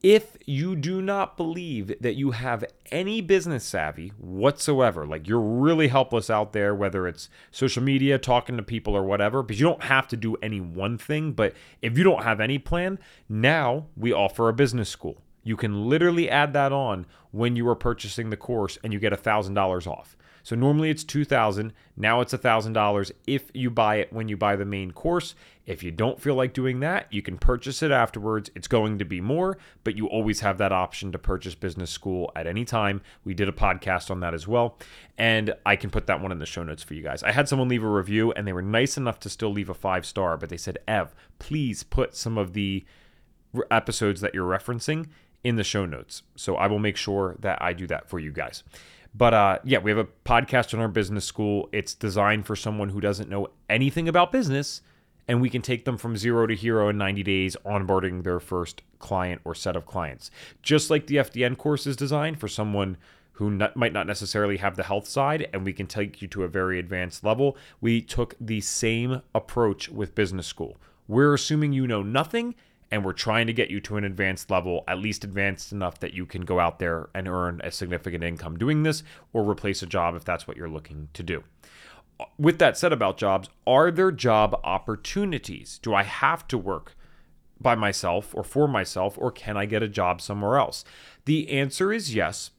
If 0.04 0.36
you 0.44 0.76
do 0.76 1.00
not 1.00 1.38
believe 1.38 1.94
that 2.02 2.12
you 2.12 2.32
have 2.32 2.62
any 2.92 3.22
business 3.22 3.64
savvy 3.64 4.12
whatsoever, 4.18 5.06
like 5.06 5.26
you're 5.26 5.40
really 5.40 5.88
helpless 5.88 6.28
out 6.28 6.52
there, 6.52 6.74
whether 6.74 7.08
it's 7.08 7.30
social 7.50 7.82
media, 7.82 8.18
talking 8.18 8.58
to 8.58 8.62
people, 8.62 8.94
or 8.94 9.02
whatever, 9.02 9.42
because 9.42 9.58
you 9.58 9.66
don't 9.66 9.84
have 9.84 10.06
to 10.08 10.16
do 10.18 10.36
any 10.42 10.60
one 10.60 10.98
thing, 10.98 11.32
but 11.32 11.54
if 11.80 11.96
you 11.96 12.04
don't 12.04 12.22
have 12.22 12.38
any 12.38 12.58
plan, 12.58 12.98
now 13.30 13.86
we 13.96 14.12
offer 14.12 14.50
a 14.50 14.52
business 14.52 14.90
school. 14.90 15.22
You 15.42 15.56
can 15.56 15.88
literally 15.88 16.28
add 16.28 16.52
that 16.52 16.70
on 16.70 17.06
when 17.30 17.56
you 17.56 17.66
are 17.68 17.74
purchasing 17.74 18.28
the 18.28 18.36
course 18.36 18.76
and 18.84 18.92
you 18.92 18.98
get 18.98 19.14
$1,000 19.14 19.86
off. 19.86 20.18
So 20.44 20.54
normally 20.54 20.90
it's 20.90 21.02
2,000. 21.02 21.72
now 21.96 22.20
it's 22.20 22.34
$1000 22.34 23.10
if 23.26 23.50
you 23.54 23.70
buy 23.70 23.96
it 23.96 24.12
when 24.12 24.28
you 24.28 24.36
buy 24.36 24.54
the 24.54 24.64
main 24.64 24.92
course. 24.92 25.34
If 25.66 25.82
you 25.82 25.90
don't 25.90 26.20
feel 26.20 26.34
like 26.34 26.52
doing 26.52 26.80
that, 26.80 27.06
you 27.10 27.22
can 27.22 27.38
purchase 27.38 27.82
it 27.82 27.90
afterwards. 27.90 28.50
It's 28.54 28.68
going 28.68 28.98
to 28.98 29.06
be 29.06 29.22
more, 29.22 29.56
but 29.82 29.96
you 29.96 30.06
always 30.06 30.40
have 30.40 30.58
that 30.58 30.70
option 30.70 31.10
to 31.12 31.18
purchase 31.18 31.54
business 31.54 31.90
school 31.90 32.30
at 32.36 32.46
any 32.46 32.66
time. 32.66 33.00
We 33.24 33.32
did 33.32 33.48
a 33.48 33.52
podcast 33.52 34.10
on 34.10 34.20
that 34.20 34.34
as 34.34 34.46
well, 34.46 34.78
and 35.16 35.54
I 35.64 35.76
can 35.76 35.88
put 35.88 36.06
that 36.08 36.20
one 36.20 36.30
in 36.30 36.38
the 36.38 36.46
show 36.46 36.62
notes 36.62 36.82
for 36.82 36.92
you 36.92 37.02
guys. 37.02 37.22
I 37.22 37.32
had 37.32 37.48
someone 37.48 37.68
leave 37.68 37.82
a 37.82 37.88
review 37.88 38.30
and 38.32 38.46
they 38.46 38.52
were 38.52 38.60
nice 38.60 38.98
enough 38.98 39.18
to 39.20 39.30
still 39.30 39.50
leave 39.50 39.70
a 39.70 39.74
5 39.74 40.04
star, 40.04 40.36
but 40.36 40.50
they 40.50 40.58
said, 40.58 40.78
"Ev, 40.86 41.14
please 41.38 41.82
put 41.82 42.14
some 42.14 42.36
of 42.36 42.52
the 42.52 42.84
episodes 43.70 44.20
that 44.20 44.34
you're 44.34 44.46
referencing 44.46 45.08
in 45.42 45.56
the 45.56 45.64
show 45.64 45.86
notes. 45.86 46.22
So 46.36 46.56
I 46.56 46.66
will 46.66 46.78
make 46.78 46.96
sure 46.96 47.36
that 47.40 47.60
I 47.62 47.72
do 47.74 47.86
that 47.86 48.08
for 48.08 48.18
you 48.18 48.32
guys. 48.32 48.64
But 49.14 49.34
uh, 49.34 49.58
yeah, 49.64 49.78
we 49.78 49.90
have 49.90 49.98
a 49.98 50.08
podcast 50.24 50.74
on 50.74 50.80
our 50.80 50.88
business 50.88 51.24
school. 51.24 51.68
It's 51.72 51.94
designed 51.94 52.46
for 52.46 52.56
someone 52.56 52.88
who 52.88 53.00
doesn't 53.00 53.30
know 53.30 53.48
anything 53.70 54.08
about 54.08 54.32
business, 54.32 54.82
and 55.28 55.40
we 55.40 55.48
can 55.48 55.62
take 55.62 55.84
them 55.84 55.96
from 55.96 56.16
zero 56.16 56.46
to 56.46 56.54
hero 56.54 56.88
in 56.88 56.98
90 56.98 57.22
days, 57.22 57.56
onboarding 57.64 58.24
their 58.24 58.40
first 58.40 58.82
client 58.98 59.40
or 59.44 59.54
set 59.54 59.76
of 59.76 59.86
clients. 59.86 60.30
Just 60.62 60.90
like 60.90 61.06
the 61.06 61.16
FDN 61.16 61.56
course 61.56 61.86
is 61.86 61.96
designed 61.96 62.40
for 62.40 62.48
someone 62.48 62.96
who 63.32 63.50
not, 63.50 63.76
might 63.76 63.92
not 63.92 64.06
necessarily 64.06 64.56
have 64.56 64.76
the 64.76 64.82
health 64.82 65.08
side, 65.08 65.48
and 65.52 65.64
we 65.64 65.72
can 65.72 65.86
take 65.86 66.20
you 66.20 66.28
to 66.28 66.44
a 66.44 66.48
very 66.48 66.78
advanced 66.78 67.24
level. 67.24 67.56
We 67.80 68.00
took 68.00 68.34
the 68.40 68.60
same 68.60 69.22
approach 69.34 69.88
with 69.88 70.14
business 70.14 70.46
school. 70.46 70.76
We're 71.06 71.34
assuming 71.34 71.72
you 71.72 71.86
know 71.86 72.02
nothing 72.02 72.54
and 72.94 73.04
we're 73.04 73.12
trying 73.12 73.48
to 73.48 73.52
get 73.52 73.70
you 73.70 73.80
to 73.80 73.96
an 73.96 74.04
advanced 74.04 74.52
level, 74.52 74.84
at 74.86 75.00
least 75.00 75.24
advanced 75.24 75.72
enough 75.72 75.98
that 75.98 76.14
you 76.14 76.24
can 76.24 76.42
go 76.42 76.60
out 76.60 76.78
there 76.78 77.08
and 77.12 77.26
earn 77.26 77.60
a 77.64 77.72
significant 77.72 78.22
income 78.22 78.56
doing 78.56 78.84
this 78.84 79.02
or 79.32 79.42
replace 79.42 79.82
a 79.82 79.86
job 79.86 80.14
if 80.14 80.24
that's 80.24 80.46
what 80.46 80.56
you're 80.56 80.68
looking 80.68 81.08
to 81.12 81.24
do. 81.24 81.42
With 82.38 82.60
that 82.60 82.78
said 82.78 82.92
about 82.92 83.18
jobs, 83.18 83.48
are 83.66 83.90
there 83.90 84.12
job 84.12 84.60
opportunities? 84.62 85.80
Do 85.82 85.92
I 85.92 86.04
have 86.04 86.46
to 86.46 86.56
work 86.56 86.96
by 87.60 87.74
myself 87.74 88.32
or 88.32 88.44
for 88.44 88.68
myself, 88.68 89.18
or 89.18 89.32
can 89.32 89.56
I 89.56 89.66
get 89.66 89.82
a 89.82 89.88
job 89.88 90.20
somewhere 90.20 90.56
else? 90.56 90.84
The 91.24 91.50
answer 91.50 91.92
is 91.92 92.14
yes. 92.14 92.52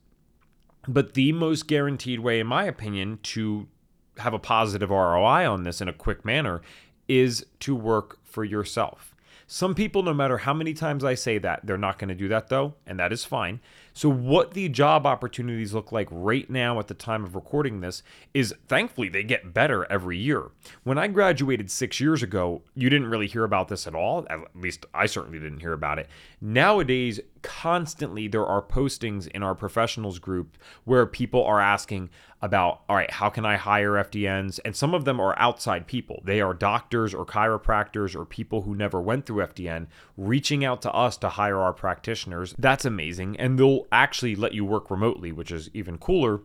But 0.86 1.14
the 1.14 1.32
most 1.32 1.66
guaranteed 1.66 2.20
way, 2.20 2.42
in 2.42 2.48
my 2.48 2.66
opinion, 2.66 3.20
to 3.24 3.70
have 4.18 4.34
a 4.34 4.40
positive 4.40 4.90
ROI 4.90 5.50
on 5.50 5.64
this 5.64 5.80
in 5.80 5.88
a 5.88 5.94
quick 5.94 6.26
manner 6.26 6.62
is 7.08 7.46
to 7.62 7.74
work 7.74 8.20
for 8.26 8.44
yourself. 8.44 9.15
Some 9.48 9.76
people, 9.76 10.02
no 10.02 10.14
matter 10.14 10.40
how 10.40 10.56
many 10.56 10.74
times 10.74 11.04
I 11.04 11.14
say 11.14 11.38
that, 11.38 11.62
they're 11.64 11.78
not 11.78 12.00
going 12.00 12.10
to 12.10 12.16
do 12.16 12.28
that 12.30 12.50
though, 12.50 12.74
and 12.88 13.00
that 13.00 13.14
is 13.14 13.26
fine. 13.26 13.60
So, 13.94 14.10
what 14.10 14.56
the 14.56 14.68
job 14.70 15.06
opportunities 15.06 15.74
look 15.74 15.92
like 15.92 16.08
right 16.10 16.50
now 16.50 16.80
at 16.80 16.88
the 16.88 16.96
time 16.96 17.24
of 17.24 17.36
recording 17.36 17.80
this 17.80 18.02
is 18.34 18.56
thankfully 18.68 19.08
they 19.08 19.24
get 19.24 19.54
better 19.54 19.90
every 19.90 20.18
year. 20.18 20.50
When 20.84 20.98
I 20.98 21.08
graduated 21.08 21.70
six 21.70 22.00
years 22.00 22.24
ago, 22.24 22.64
you 22.74 22.90
didn't 22.90 23.10
really 23.10 23.28
hear 23.28 23.44
about 23.44 23.68
this 23.68 23.86
at 23.86 23.94
all. 23.94 24.26
At 24.32 24.40
least 24.56 24.88
I 24.96 25.06
certainly 25.06 25.40
didn't 25.40 25.60
hear 25.60 25.74
about 25.74 26.00
it. 26.00 26.10
Nowadays, 26.42 27.20
constantly 27.44 28.28
there 28.28 28.46
are 28.46 28.64
postings 28.64 29.28
in 29.28 29.44
our 29.44 29.54
professionals 29.54 30.18
group 30.18 30.58
where 30.86 31.06
people 31.06 31.44
are 31.46 31.62
asking 31.62 32.10
about, 32.46 32.82
all 32.88 32.96
right, 32.96 33.10
how 33.10 33.30
can 33.30 33.44
I 33.44 33.58
hire 33.58 33.94
FDNs? 33.94 34.60
And 34.64 34.76
some 34.76 34.94
of 34.94 35.04
them 35.04 35.20
are 35.20 35.38
outside 35.40 35.88
people. 35.88 36.22
They 36.24 36.40
are 36.40 36.54
doctors 36.54 37.14
or 37.14 37.26
chiropractors 37.26 38.16
or 38.16 38.24
people 38.24 38.62
who 38.62 38.76
never 38.76 39.02
went 39.02 39.26
through 39.26 39.48
FDN 39.48 39.88
reaching 40.16 40.64
out 40.64 40.82
to 40.84 40.94
us 40.94 41.18
to 41.18 41.30
hire 41.30 41.60
our 41.60 41.74
practitioners. 41.74 42.54
That's 42.58 42.86
amazing. 42.86 43.36
And 43.38 43.58
they'll 43.58 43.88
actually 43.92 44.36
let 44.36 44.54
you 44.54 44.64
work 44.64 44.92
remotely, 44.92 45.32
which 45.32 45.52
is 45.52 45.72
even 45.74 45.98
cooler. 45.98 46.42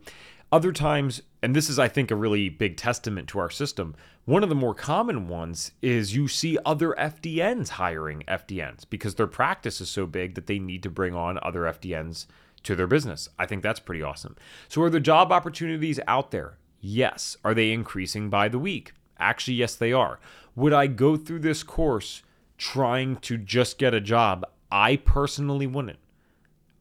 Other 0.51 0.73
times, 0.73 1.23
and 1.43 1.55
this 1.55 1.69
is, 1.71 1.79
I 1.79 1.87
think, 1.87 2.11
a 2.11 2.17
really 2.17 2.49
big 2.49 2.77
testament 2.77 3.29
to 3.29 3.39
our 3.39 3.51
system, 3.51 3.95
one 4.25 4.43
of 4.43 4.49
the 4.49 4.55
more 4.55 4.75
common 4.75 5.29
ones 5.29 5.73
is 5.81 6.17
you 6.17 6.27
see 6.27 6.59
other 6.65 6.95
FDNs 6.99 7.69
hiring 7.69 8.25
FDNs 8.27 8.85
because 8.89 9.15
their 9.15 9.29
practice 9.29 9.81
is 9.81 9.91
so 9.91 10.07
big 10.07 10.35
that 10.35 10.47
they 10.47 10.59
need 10.59 10.83
to 10.83 10.91
bring 10.91 11.15
on 11.15 11.39
other 11.43 11.63
FDNs 11.63 12.27
to 12.63 12.77
their 12.77 12.87
business. 12.87 13.29
I 13.39 13.47
think 13.47 13.63
that's 13.63 13.81
pretty 13.81 14.03
awesome. 14.03 14.37
So, 14.69 14.83
are 14.83 14.91
the 14.91 15.01
job 15.01 15.33
opportunities 15.33 16.01
out 16.07 16.31
there? 16.31 16.59
Yes. 16.81 17.37
Are 17.45 17.55
they 17.55 17.73
increasing 17.73 18.31
by 18.31 18.49
the 18.49 18.59
week? 18.59 18.93
Actually, 19.19 19.55
yes, 19.55 19.75
they 19.75 19.93
are. 19.93 20.19
Would 20.57 20.73
I 20.73 20.87
go 20.87 21.17
through 21.17 21.41
this 21.41 21.63
course 21.63 22.23
trying 22.57 23.17
to 23.17 23.37
just 23.37 23.79
get 23.79 23.95
a 23.95 24.01
job? 24.01 24.47
I 24.71 24.97
personally 24.97 25.67
wouldn't. 25.67 25.99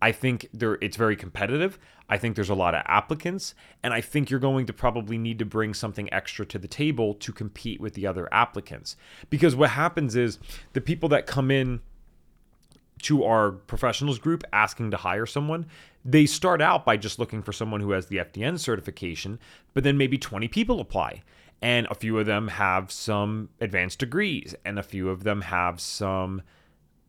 I 0.02 0.12
think 0.12 0.48
there 0.54 0.78
it's 0.82 0.96
very 0.96 1.16
competitive. 1.16 1.78
I 2.08 2.18
think 2.18 2.36
there's 2.36 2.50
a 2.50 2.56
lot 2.56 2.74
of 2.74 2.82
applicants, 2.86 3.54
and 3.84 3.94
I 3.94 4.02
think 4.02 4.30
you're 4.30 4.40
going 4.40 4.66
to 4.66 4.74
probably 4.74 5.18
need 5.18 5.38
to 5.40 5.46
bring 5.46 5.74
something 5.74 6.12
extra 6.12 6.46
to 6.48 6.58
the 6.58 6.68
table 6.68 7.14
to 7.16 7.32
compete 7.32 7.80
with 7.80 7.94
the 7.94 8.08
other 8.08 8.28
applicants. 8.34 8.96
Because 9.30 9.56
what 9.56 9.72
happens 9.72 10.16
is 10.16 10.40
the 10.74 10.82
people 10.82 11.10
that 11.10 11.28
come 11.28 11.52
in 11.52 11.82
to 13.04 13.24
our 13.24 13.52
professionals 13.52 14.20
group 14.20 14.44
asking 14.54 14.92
to 14.92 14.98
hire 14.98 15.26
someone, 15.26 15.66
they 16.06 16.26
start 16.26 16.62
out 16.62 16.86
by 16.86 16.98
just 16.98 17.20
looking 17.20 17.42
for 17.42 17.52
someone 17.52 17.82
who 17.82 17.92
has 17.92 18.08
the 18.08 18.18
FDN 18.18 18.60
certification, 18.60 19.40
but 19.74 19.84
then 19.84 19.98
maybe 19.98 20.18
20 20.18 20.48
people 20.48 20.80
apply. 20.80 21.24
And 21.62 21.88
a 21.90 21.96
few 21.96 22.18
of 22.18 22.26
them 22.26 22.48
have 22.48 22.92
some 22.92 23.50
advanced 23.60 24.00
degrees, 24.00 24.56
and 24.64 24.80
a 24.80 24.84
few 24.84 25.10
of 25.10 25.24
them 25.24 25.42
have 25.42 25.82
some 25.82 26.42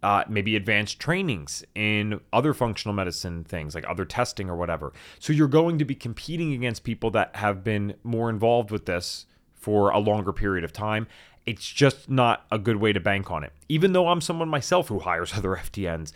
uh, 0.03 0.24
maybe 0.29 0.57
advanced 0.57 0.98
trainings 0.98 1.62
in 1.74 2.20
other 2.33 2.55
functional 2.55 2.94
medicine 2.94 3.44
things 3.44 3.74
like 3.74 3.85
other 3.88 4.05
testing 4.05 4.48
or 4.48 4.57
whatever. 4.57 4.92
So 5.18 5.33
you're 5.33 5.48
going 5.48 5.79
to 5.79 5.85
be 5.85 5.94
competing 5.94 6.53
against 6.53 6.85
people 6.85 7.11
that 7.12 7.37
have 7.37 7.62
been 7.62 7.94
more 8.03 8.31
involved 8.31 8.70
with 8.70 8.87
this 8.87 9.26
for 9.55 9.90
a 9.90 9.98
longer 9.98 10.33
period 10.33 10.64
of 10.64 10.72
time. 10.72 11.07
It's 11.50 11.68
just 11.68 12.08
not 12.08 12.46
a 12.52 12.60
good 12.60 12.76
way 12.76 12.92
to 12.92 13.00
bank 13.00 13.28
on 13.32 13.42
it. 13.42 13.52
Even 13.68 13.92
though 13.92 14.06
I'm 14.06 14.20
someone 14.20 14.48
myself 14.48 14.86
who 14.86 15.00
hires 15.00 15.32
other 15.36 15.56
FDNs, 15.56 16.12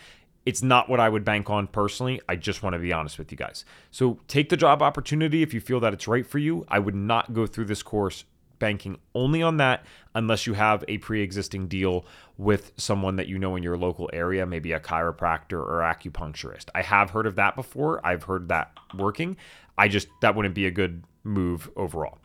it's 0.47 0.63
not 0.63 0.89
what 0.89 1.01
I 1.01 1.09
would 1.09 1.25
bank 1.25 1.51
on 1.51 1.67
personally. 1.67 2.21
I 2.29 2.37
just 2.37 2.63
want 2.63 2.75
to 2.75 2.79
be 2.79 2.93
honest 2.93 3.19
with 3.19 3.33
you 3.33 3.37
guys. 3.37 3.65
So 3.91 4.21
take 4.29 4.49
the 4.49 4.57
job 4.57 4.81
opportunity 4.81 5.43
if 5.43 5.53
you 5.53 5.61
feel 5.61 5.81
that 5.81 5.93
it's 5.93 6.07
right 6.07 6.25
for 6.25 6.39
you. 6.39 6.65
I 6.69 6.79
would 6.79 6.95
not 6.95 7.35
go 7.35 7.49
through 7.49 7.65
this 7.65 7.83
course 7.83 8.23
banking 8.61 8.97
only 9.13 9.43
on 9.43 9.57
that 9.57 9.85
unless 10.15 10.47
you 10.47 10.53
have 10.53 10.85
a 10.87 10.99
pre-existing 10.99 11.67
deal 11.67 12.07
with 12.39 12.71
someone 12.77 13.17
that 13.17 13.27
you 13.27 13.37
know 13.37 13.57
in 13.57 13.65
your 13.65 13.77
local 13.77 14.09
area, 14.13 14.47
maybe 14.47 14.71
a 14.71 14.79
chiropractor 14.79 15.59
or 15.59 15.81
acupuncturist. 15.81 16.67
I 16.77 16.83
have 16.83 17.11
heard 17.11 17.27
of 17.27 17.35
that 17.35 17.57
before. 17.57 18.01
I've 18.07 18.23
heard 18.23 18.51
that 18.51 18.71
working. 18.97 19.37
I 19.77 19.89
just 19.89 20.07
that 20.21 20.37
wouldn't 20.37 20.55
be 20.55 20.67
a 20.67 20.71
good 20.71 21.03
move 21.25 21.69
overall. 21.75 22.19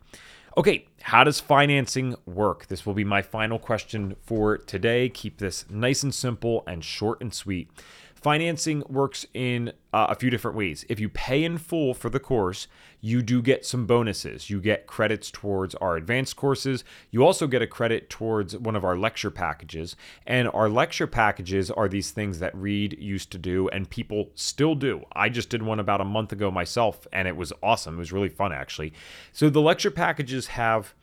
Okay, 0.56 0.86
how 1.02 1.22
does 1.22 1.38
financing 1.38 2.16
work? 2.26 2.66
This 2.66 2.84
will 2.84 2.94
be 2.94 3.04
my 3.04 3.22
final 3.22 3.58
question 3.58 4.16
for 4.22 4.58
today. 4.58 5.08
Keep 5.08 5.38
this 5.38 5.64
nice 5.70 6.02
and 6.02 6.12
simple 6.14 6.64
and 6.66 6.84
short 6.84 7.20
and 7.20 7.32
sweet. 7.32 7.70
Financing 8.20 8.82
works 8.86 9.24
in 9.32 9.72
uh, 9.94 10.08
a 10.10 10.14
few 10.14 10.28
different 10.28 10.56
ways. 10.56 10.84
If 10.90 11.00
you 11.00 11.08
pay 11.08 11.42
in 11.42 11.56
full 11.56 11.94
for 11.94 12.10
the 12.10 12.20
course, 12.20 12.68
you 13.00 13.22
do 13.22 13.40
get 13.40 13.64
some 13.64 13.86
bonuses. 13.86 14.50
You 14.50 14.60
get 14.60 14.86
credits 14.86 15.30
towards 15.30 15.74
our 15.76 15.96
advanced 15.96 16.36
courses. 16.36 16.84
You 17.10 17.24
also 17.24 17.46
get 17.46 17.62
a 17.62 17.66
credit 17.66 18.10
towards 18.10 18.56
one 18.58 18.76
of 18.76 18.84
our 18.84 18.94
lecture 18.96 19.30
packages. 19.30 19.96
And 20.26 20.48
our 20.48 20.68
lecture 20.68 21.06
packages 21.06 21.70
are 21.70 21.88
these 21.88 22.10
things 22.10 22.40
that 22.40 22.54
Reed 22.54 22.98
used 23.00 23.32
to 23.32 23.38
do 23.38 23.68
and 23.70 23.88
people 23.88 24.30
still 24.34 24.74
do. 24.74 25.02
I 25.12 25.30
just 25.30 25.48
did 25.48 25.62
one 25.62 25.80
about 25.80 26.02
a 26.02 26.04
month 26.04 26.32
ago 26.32 26.50
myself 26.50 27.06
and 27.14 27.26
it 27.26 27.36
was 27.36 27.54
awesome. 27.62 27.94
It 27.94 27.98
was 27.98 28.12
really 28.12 28.28
fun 28.28 28.52
actually. 28.52 28.92
So 29.32 29.48
the 29.48 29.62
lecture 29.62 29.90
packages 29.90 30.48
have 30.48 30.94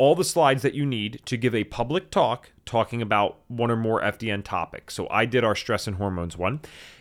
all 0.00 0.14
the 0.14 0.24
slides 0.24 0.62
that 0.62 0.72
you 0.72 0.86
need 0.86 1.20
to 1.26 1.36
give 1.36 1.54
a 1.54 1.62
public 1.64 2.10
talk 2.10 2.52
talking 2.64 3.02
about 3.02 3.40
one 3.48 3.70
or 3.70 3.76
more 3.76 4.00
FDN 4.00 4.42
topics. 4.42 4.94
So 4.94 5.06
I 5.10 5.26
did 5.26 5.44
our 5.44 5.54
stress 5.54 5.86
and 5.86 5.96
hormones 5.96 6.38
one. 6.38 6.60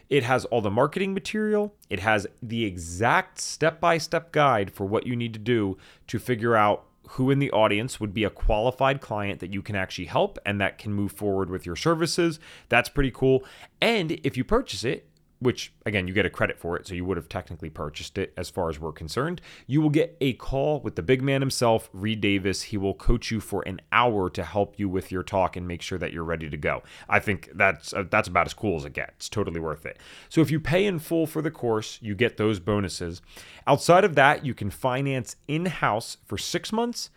It 0.10 0.24
has 0.24 0.44
all 0.44 0.60
the 0.60 0.70
marketing 0.70 1.14
material, 1.14 1.74
it 1.90 2.02
has 2.02 2.28
the 2.44 2.66
exact 2.66 3.40
step 3.40 3.80
by 3.80 4.00
step 4.00 4.34
guide 4.34 4.70
for 4.70 4.86
what 4.86 5.08
you 5.08 5.16
need 5.16 5.32
to 5.32 5.40
do 5.40 5.78
to 6.08 6.20
figure 6.20 6.58
out 6.58 6.88
who 7.12 7.32
in 7.32 7.40
the 7.40 7.52
audience 7.52 8.02
would 8.02 8.14
be 8.14 8.26
a 8.26 8.30
qualified 8.30 9.00
client 9.00 9.40
that 9.40 9.54
you 9.54 9.62
can 9.62 9.78
actually 9.78 10.08
help 10.08 10.38
and 10.46 10.60
that 10.60 10.78
can 10.78 10.92
move 10.94 11.14
forward 11.14 11.50
with 11.50 11.66
your 11.66 11.78
services. 11.78 12.38
That's 12.68 12.90
pretty 12.90 13.12
cool. 13.12 13.46
And 13.80 14.12
if 14.26 14.36
you 14.36 14.44
purchase 14.44 14.84
it, 14.84 15.08
which 15.40 15.72
again 15.86 16.08
you 16.08 16.14
get 16.14 16.26
a 16.26 16.30
credit 16.30 16.60
for 16.60 16.76
it 16.76 16.86
so 16.86 16.94
you 16.94 17.06
would 17.06 17.18
have 17.18 17.30
technically 17.30 17.70
purchased 17.70 18.18
it 18.18 18.34
as 18.36 18.50
far 18.50 18.70
as 18.70 18.80
we're 18.80 18.92
concerned. 18.92 19.42
You 19.68 19.82
will 19.82 19.90
get 19.90 20.18
a 20.22 20.34
call 20.34 20.82
with 20.82 20.96
the 20.96 21.02
big 21.02 21.22
man 21.22 21.42
himself 21.42 21.90
reed 21.94 22.22
davis. 22.22 22.64
He 22.64 22.78
will 22.78 22.94
coach 22.94 23.32
you 23.32 23.40
for 23.40 23.62
an 23.64 23.82
hour 23.92 24.30
to 24.30 24.44
help 24.44 24.78
you 24.78 24.90
with 24.90 25.12
your 25.12 25.24
talk 25.24 25.56
and 25.56 25.68
make 25.68 25.82
sure 25.82 25.98
that 25.98 26.12
you're 26.12 26.24
ready 26.24 26.50
to 26.50 26.58
go. 26.58 26.84
I 27.08 27.20
think 27.20 27.50
that's 27.54 27.94
uh, 27.94 28.04
that's 28.10 28.28
about 28.28 28.48
as 28.48 28.54
cool 28.54 28.76
as 28.78 28.86
it 28.86 28.94
gets. 28.94 29.30
Totally 29.30 29.60
worth 29.60 29.86
it. 29.86 29.98
So 30.28 30.42
if 30.42 30.52
you 30.52 30.60
pay 30.60 30.86
in 30.86 31.00
full 31.00 31.26
for 31.26 31.42
the 31.42 31.52
course 31.52 32.00
you 32.02 32.16
get 32.16 32.38
those 32.38 32.60
bonuses. 32.60 33.22
Outside 33.68 34.04
of 34.04 34.16
that 34.16 34.46
you 34.46 34.54
can 34.54 34.70
finance 34.70 35.36
in-house 35.48 36.18
for 36.26 36.38
six 36.38 36.72
months 36.72 37.10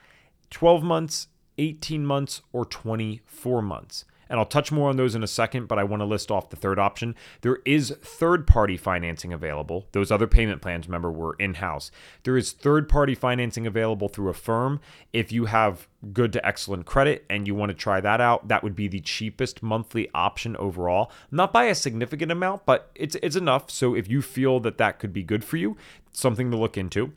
12 0.51 0.83
months 0.83 1.29
18 1.59 2.05
months 2.05 2.43
or 2.53 2.65
24 2.65 3.63
months 3.63 4.05
and 4.33 4.39
I'll 4.39 4.47
touch 4.47 4.73
more 4.73 4.89
on 4.89 4.97
those 4.97 5.15
in 5.15 5.23
a 5.23 5.27
second, 5.27 5.69
but 5.69 5.79
I 5.79 5.85
want 5.85 6.01
to 6.01 6.07
list 6.07 6.31
off 6.31 6.49
the 6.49 6.57
third 6.57 6.79
option. 6.79 7.15
There 7.43 7.59
is 7.67 7.95
third 8.01 8.47
party 8.47 8.79
financing 8.79 9.31
available. 9.31 9.89
Those 9.93 10.11
other 10.11 10.27
payment 10.27 10.63
plans, 10.63 10.87
remember, 10.87 11.13
were 11.13 11.37
in 11.39 11.53
house. 11.55 11.91
There 12.23 12.39
is 12.39 12.53
third 12.53 12.89
party 12.89 13.15
financing 13.15 13.67
available 13.67 14.09
through 14.09 14.31
a 14.31 14.35
firm. 14.35 14.81
If 15.13 15.33
you 15.33 15.45
have 15.45 15.87
good 16.15 16.33
to 16.33 16.47
excellent 16.47 16.87
credit 16.87 17.27
and 17.29 17.47
you 17.47 17.55
want 17.55 17.73
to 17.73 17.75
try 17.75 18.01
that 18.01 18.23
out, 18.23 18.49
that 18.49 18.63
would 18.63 18.75
be 18.75 18.89
the 18.89 19.01
cheapest 19.01 19.63
monthly 19.63 20.09
option 20.15 20.57
overall. 20.57 21.13
Not 21.31 21.53
by 21.53 21.65
a 21.65 21.75
significant 21.75 22.33
amount, 22.33 22.65
but 22.65 22.91
it's, 22.95 23.17
it's 23.23 23.37
enough. 23.37 23.71
So 23.71 23.95
if 23.95 24.09
you 24.09 24.23
feel 24.23 24.61
that 24.61 24.79
that 24.79 24.99
could 24.99 25.13
be 25.13 25.23
good 25.23 25.45
for 25.45 25.59
you, 25.59 25.77
something 26.11 26.51
to 26.51 26.57
look 26.57 26.79
into. 26.79 27.13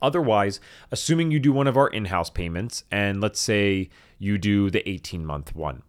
Otherwise, 0.00 0.60
assuming 0.90 1.30
you 1.30 1.38
do 1.38 1.52
one 1.52 1.66
of 1.66 1.76
our 1.76 1.88
in 1.88 2.06
house 2.06 2.30
payments, 2.30 2.84
and 2.90 3.20
let's 3.20 3.38
say 3.38 3.90
you 4.18 4.38
do 4.38 4.70
the 4.70 4.88
18 4.88 5.26
month 5.26 5.54
one 5.54 5.82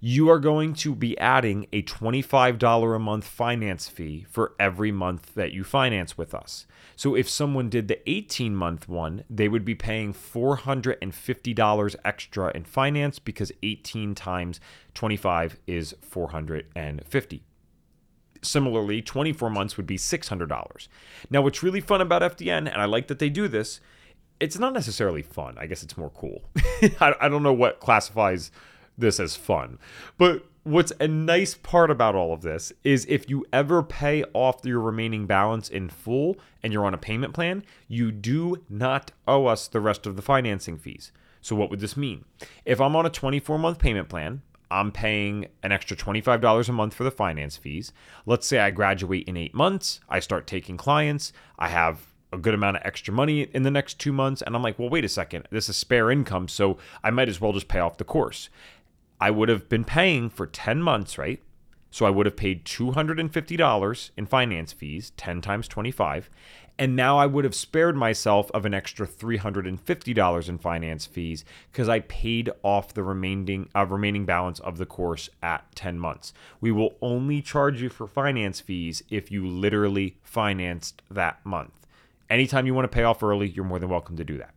you 0.00 0.30
are 0.30 0.38
going 0.38 0.72
to 0.72 0.94
be 0.94 1.16
adding 1.18 1.66
a 1.72 1.82
$25 1.82 2.96
a 2.96 2.98
month 2.98 3.24
finance 3.26 3.86
fee 3.86 4.26
for 4.30 4.54
every 4.58 4.90
month 4.90 5.34
that 5.34 5.52
you 5.52 5.62
finance 5.62 6.16
with 6.16 6.34
us. 6.34 6.66
So 6.96 7.14
if 7.14 7.28
someone 7.28 7.68
did 7.68 7.88
the 7.88 8.00
18 8.08 8.56
month 8.56 8.88
one, 8.88 9.24
they 9.28 9.46
would 9.48 9.64
be 9.64 9.74
paying 9.74 10.14
$450 10.14 11.96
extra 12.02 12.50
in 12.54 12.64
finance 12.64 13.18
because 13.18 13.52
18 13.62 14.14
times 14.14 14.58
25 14.94 15.58
is 15.66 15.94
450. 16.00 17.44
Similarly, 18.42 19.02
24 19.02 19.50
months 19.50 19.76
would 19.76 19.86
be 19.86 19.98
$600. 19.98 20.88
Now, 21.28 21.42
what's 21.42 21.62
really 21.62 21.82
fun 21.82 22.00
about 22.00 22.22
FDN, 22.22 22.70
and 22.72 22.80
I 22.80 22.86
like 22.86 23.08
that 23.08 23.18
they 23.18 23.28
do 23.28 23.48
this, 23.48 23.80
it's 24.40 24.58
not 24.58 24.72
necessarily 24.72 25.20
fun. 25.20 25.56
I 25.58 25.66
guess 25.66 25.82
it's 25.82 25.98
more 25.98 26.08
cool. 26.08 26.44
I, 27.00 27.14
I 27.20 27.28
don't 27.28 27.42
know 27.42 27.52
what 27.52 27.80
classifies 27.80 28.50
this 29.00 29.20
as 29.20 29.36
fun. 29.36 29.78
But 30.18 30.44
what's 30.62 30.92
a 31.00 31.08
nice 31.08 31.54
part 31.54 31.90
about 31.90 32.14
all 32.14 32.32
of 32.32 32.42
this 32.42 32.72
is 32.84 33.06
if 33.08 33.28
you 33.28 33.46
ever 33.52 33.82
pay 33.82 34.24
off 34.34 34.60
your 34.64 34.80
remaining 34.80 35.26
balance 35.26 35.68
in 35.68 35.88
full 35.88 36.36
and 36.62 36.72
you're 36.72 36.84
on 36.84 36.94
a 36.94 36.98
payment 36.98 37.34
plan, 37.34 37.64
you 37.88 38.12
do 38.12 38.56
not 38.68 39.12
owe 39.26 39.46
us 39.46 39.68
the 39.68 39.80
rest 39.80 40.06
of 40.06 40.16
the 40.16 40.22
financing 40.22 40.76
fees. 40.76 41.12
So, 41.40 41.56
what 41.56 41.70
would 41.70 41.80
this 41.80 41.96
mean? 41.96 42.24
If 42.64 42.80
I'm 42.80 42.94
on 42.94 43.06
a 43.06 43.10
24 43.10 43.58
month 43.58 43.78
payment 43.78 44.08
plan, 44.08 44.42
I'm 44.70 44.92
paying 44.92 45.48
an 45.62 45.72
extra 45.72 45.96
$25 45.96 46.68
a 46.68 46.72
month 46.72 46.94
for 46.94 47.02
the 47.02 47.10
finance 47.10 47.56
fees. 47.56 47.92
Let's 48.24 48.46
say 48.46 48.58
I 48.58 48.70
graduate 48.70 49.26
in 49.26 49.36
eight 49.36 49.54
months, 49.54 50.00
I 50.08 50.20
start 50.20 50.46
taking 50.46 50.76
clients, 50.76 51.32
I 51.58 51.68
have 51.68 52.06
a 52.32 52.38
good 52.38 52.54
amount 52.54 52.76
of 52.76 52.82
extra 52.84 53.12
money 53.12 53.42
in 53.52 53.64
the 53.64 53.70
next 53.70 53.98
two 53.98 54.12
months, 54.12 54.42
and 54.42 54.54
I'm 54.54 54.62
like, 54.62 54.78
well, 54.78 54.88
wait 54.88 55.04
a 55.04 55.08
second, 55.08 55.48
this 55.50 55.68
is 55.68 55.76
spare 55.76 56.10
income, 56.10 56.46
so 56.46 56.78
I 57.02 57.10
might 57.10 57.28
as 57.28 57.40
well 57.40 57.52
just 57.52 57.66
pay 57.66 57.80
off 57.80 57.96
the 57.98 58.04
course. 58.04 58.48
I 59.20 59.30
would 59.30 59.48
have 59.48 59.68
been 59.68 59.84
paying 59.84 60.30
for 60.30 60.46
10 60.46 60.82
months, 60.82 61.18
right? 61.18 61.42
So 61.90 62.06
I 62.06 62.10
would 62.10 62.26
have 62.26 62.36
paid 62.36 62.64
$250 62.64 64.10
in 64.16 64.26
finance 64.26 64.72
fees, 64.72 65.10
10 65.16 65.40
times 65.40 65.66
25, 65.66 66.30
and 66.78 66.96
now 66.96 67.18
I 67.18 67.26
would 67.26 67.44
have 67.44 67.54
spared 67.54 67.94
myself 67.96 68.50
of 68.52 68.64
an 68.64 68.72
extra 68.72 69.06
$350 69.06 70.48
in 70.48 70.58
finance 70.58 71.04
fees 71.04 71.44
because 71.70 71.88
I 71.90 72.00
paid 72.00 72.48
off 72.62 72.94
the 72.94 73.02
remaining 73.02 73.68
uh, 73.74 73.84
remaining 73.84 74.24
balance 74.24 74.60
of 74.60 74.78
the 74.78 74.86
course 74.86 75.28
at 75.42 75.64
10 75.74 75.98
months. 75.98 76.32
We 76.60 76.72
will 76.72 76.96
only 77.02 77.42
charge 77.42 77.82
you 77.82 77.90
for 77.90 78.06
finance 78.06 78.60
fees 78.60 79.02
if 79.10 79.30
you 79.30 79.46
literally 79.46 80.16
financed 80.22 81.02
that 81.10 81.44
month. 81.44 81.72
Anytime 82.30 82.66
you 82.66 82.72
want 82.72 82.84
to 82.84 82.96
pay 82.96 83.02
off 83.02 83.22
early, 83.22 83.48
you're 83.48 83.64
more 83.64 83.80
than 83.80 83.90
welcome 83.90 84.16
to 84.16 84.24
do 84.24 84.38
that. 84.38 84.54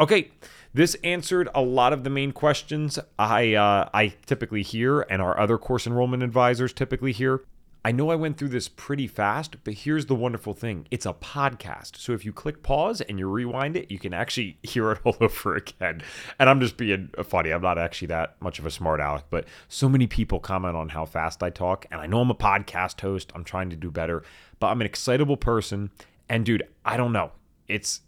Okay, 0.00 0.30
this 0.72 0.94
answered 1.02 1.48
a 1.54 1.62
lot 1.62 1.92
of 1.92 2.04
the 2.04 2.10
main 2.10 2.30
questions 2.30 3.00
I 3.18 3.54
uh, 3.54 3.88
I 3.92 4.14
typically 4.26 4.62
hear, 4.62 5.00
and 5.02 5.20
our 5.20 5.38
other 5.38 5.58
course 5.58 5.86
enrollment 5.86 6.22
advisors 6.22 6.72
typically 6.72 7.12
hear. 7.12 7.42
I 7.84 7.92
know 7.92 8.10
I 8.10 8.16
went 8.16 8.36
through 8.36 8.50
this 8.50 8.68
pretty 8.68 9.06
fast, 9.06 9.56
but 9.64 9.72
here's 9.72 10.06
the 10.06 10.14
wonderful 10.14 10.52
thing 10.52 10.86
it's 10.90 11.06
a 11.06 11.14
podcast. 11.14 11.96
So 11.96 12.12
if 12.12 12.24
you 12.24 12.32
click 12.32 12.62
pause 12.62 13.00
and 13.00 13.18
you 13.18 13.28
rewind 13.28 13.76
it, 13.76 13.90
you 13.90 13.98
can 13.98 14.14
actually 14.14 14.58
hear 14.62 14.92
it 14.92 15.00
all 15.04 15.16
over 15.20 15.56
again. 15.56 16.02
And 16.38 16.48
I'm 16.48 16.60
just 16.60 16.76
being 16.76 17.10
funny. 17.24 17.50
I'm 17.50 17.62
not 17.62 17.78
actually 17.78 18.08
that 18.08 18.36
much 18.40 18.58
of 18.58 18.66
a 18.66 18.70
smart 18.70 19.00
aleck, 19.00 19.24
but 19.30 19.46
so 19.68 19.88
many 19.88 20.06
people 20.06 20.38
comment 20.38 20.76
on 20.76 20.90
how 20.90 21.06
fast 21.06 21.42
I 21.42 21.50
talk. 21.50 21.86
And 21.90 22.00
I 22.00 22.06
know 22.06 22.20
I'm 22.20 22.30
a 22.30 22.36
podcast 22.36 23.00
host, 23.00 23.32
I'm 23.34 23.44
trying 23.44 23.70
to 23.70 23.76
do 23.76 23.90
better, 23.90 24.22
but 24.60 24.68
I'm 24.68 24.80
an 24.80 24.86
excitable 24.86 25.36
person. 25.36 25.90
And 26.28 26.44
dude, 26.44 26.64
I 26.84 26.96
don't 26.96 27.12
know. 27.12 27.32
It's 27.68 28.02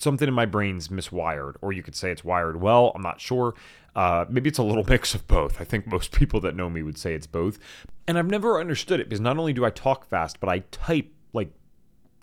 something 0.00 0.28
in 0.28 0.34
my 0.34 0.46
brain's 0.46 0.88
miswired, 0.88 1.54
or 1.60 1.72
you 1.72 1.82
could 1.82 1.94
say 1.96 2.10
it's 2.10 2.24
wired 2.24 2.60
well. 2.60 2.92
I'm 2.94 3.02
not 3.02 3.20
sure. 3.20 3.54
Uh, 3.94 4.24
maybe 4.28 4.48
it's 4.48 4.58
a 4.58 4.62
little 4.62 4.84
mix 4.88 5.14
of 5.14 5.26
both. 5.26 5.60
I 5.60 5.64
think 5.64 5.86
most 5.86 6.12
people 6.12 6.40
that 6.40 6.54
know 6.54 6.70
me 6.70 6.82
would 6.82 6.98
say 6.98 7.14
it's 7.14 7.26
both. 7.26 7.58
And 8.06 8.18
I've 8.18 8.30
never 8.30 8.60
understood 8.60 9.00
it 9.00 9.08
because 9.08 9.20
not 9.20 9.38
only 9.38 9.52
do 9.52 9.64
I 9.64 9.70
talk 9.70 10.08
fast, 10.08 10.40
but 10.40 10.48
I 10.48 10.60
type 10.70 11.12
like 11.32 11.50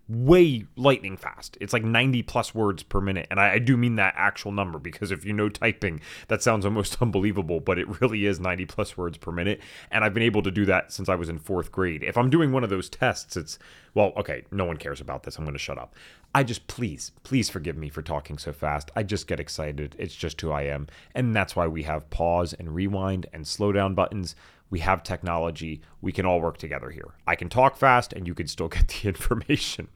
way 0.07 0.65
lightning 0.75 1.17
fast. 1.17 1.57
It's 1.59 1.73
like 1.73 1.83
90 1.83 2.21
plus 2.23 2.53
words 2.53 2.83
per 2.83 3.01
minute. 3.01 3.27
And 3.31 3.39
I, 3.39 3.53
I, 3.53 3.59
do 3.59 3.75
mean 3.75 3.95
that 3.95 4.13
actual 4.15 4.51
number 4.51 4.77
because 4.77 5.11
if 5.11 5.25
you 5.25 5.33
know 5.33 5.49
typing, 5.49 5.99
that 6.27 6.43
sounds 6.43 6.63
almost 6.63 6.97
unbelievable, 7.01 7.59
but 7.59 7.79
it 7.79 8.01
really 8.01 8.25
is 8.25 8.39
90 8.39 8.65
plus 8.67 8.95
words 8.97 9.17
per 9.17 9.31
minute. 9.31 9.61
And 9.89 10.03
I've 10.03 10.13
been 10.13 10.23
able 10.23 10.43
to 10.43 10.51
do 10.51 10.65
that 10.65 10.91
since 10.91 11.09
I 11.09 11.15
was 11.15 11.29
in 11.29 11.39
fourth 11.39 11.71
grade. 11.71 12.03
If 12.03 12.17
I'm 12.17 12.29
doing 12.29 12.51
one 12.51 12.63
of 12.63 12.69
those 12.69 12.89
tests, 12.89 13.35
it's, 13.35 13.57
well, 13.95 14.13
okay, 14.17 14.43
no 14.51 14.65
one 14.65 14.77
cares 14.77 15.01
about 15.01 15.23
this. 15.23 15.37
I'm 15.37 15.45
going 15.45 15.53
to 15.53 15.59
shut 15.59 15.79
up. 15.79 15.95
I 16.35 16.43
just, 16.43 16.67
please, 16.67 17.11
please 17.23 17.49
forgive 17.49 17.77
me 17.77 17.89
for 17.89 18.01
talking 18.01 18.37
so 18.37 18.53
fast. 18.53 18.91
I 18.95 19.03
just 19.03 19.25
get 19.25 19.39
excited. 19.39 19.95
It's 19.97 20.15
just 20.15 20.39
who 20.41 20.51
I 20.51 20.63
am. 20.63 20.87
And 21.15 21.35
that's 21.35 21.55
why 21.55 21.65
we 21.65 21.83
have 21.83 22.09
pause 22.09 22.53
and 22.53 22.75
rewind 22.75 23.25
and 23.33 23.47
slow 23.47 23.71
down 23.71 23.95
buttons 23.95 24.35
we 24.69 24.79
have 24.79 25.03
technology. 25.03 25.81
We 26.01 26.11
can 26.11 26.25
all 26.25 26.41
work 26.41 26.57
together 26.57 26.89
here. 26.89 27.13
I 27.27 27.35
can 27.35 27.49
talk 27.49 27.77
fast 27.77 28.13
and 28.13 28.27
you 28.27 28.33
can 28.33 28.47
still 28.47 28.67
get 28.69 28.87
the 28.87 29.07
information. 29.07 29.87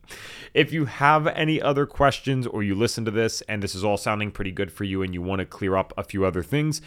If 0.53 0.71
you 0.71 0.86
have 0.86 1.27
any 1.27 1.62
other 1.62 1.86
questions 1.86 2.45
or 2.47 2.63
you 2.63 2.75
listen 2.75 3.05
to 3.05 3.12
this 3.12 3.41
and 3.41 3.63
this 3.63 3.75
is 3.75 3.84
all 3.84 3.97
sounding 3.97 4.32
pretty 4.32 4.51
good 4.51 4.71
for 4.71 4.84
you 4.84 5.01
and 5.01 5.13
you 5.13 5.21
want 5.21 5.39
to 5.39 5.45
clear 5.45 5.75
up 5.75 5.93
a 5.97 6.03
few 6.03 6.25
other 6.25 6.43
things, 6.43 6.82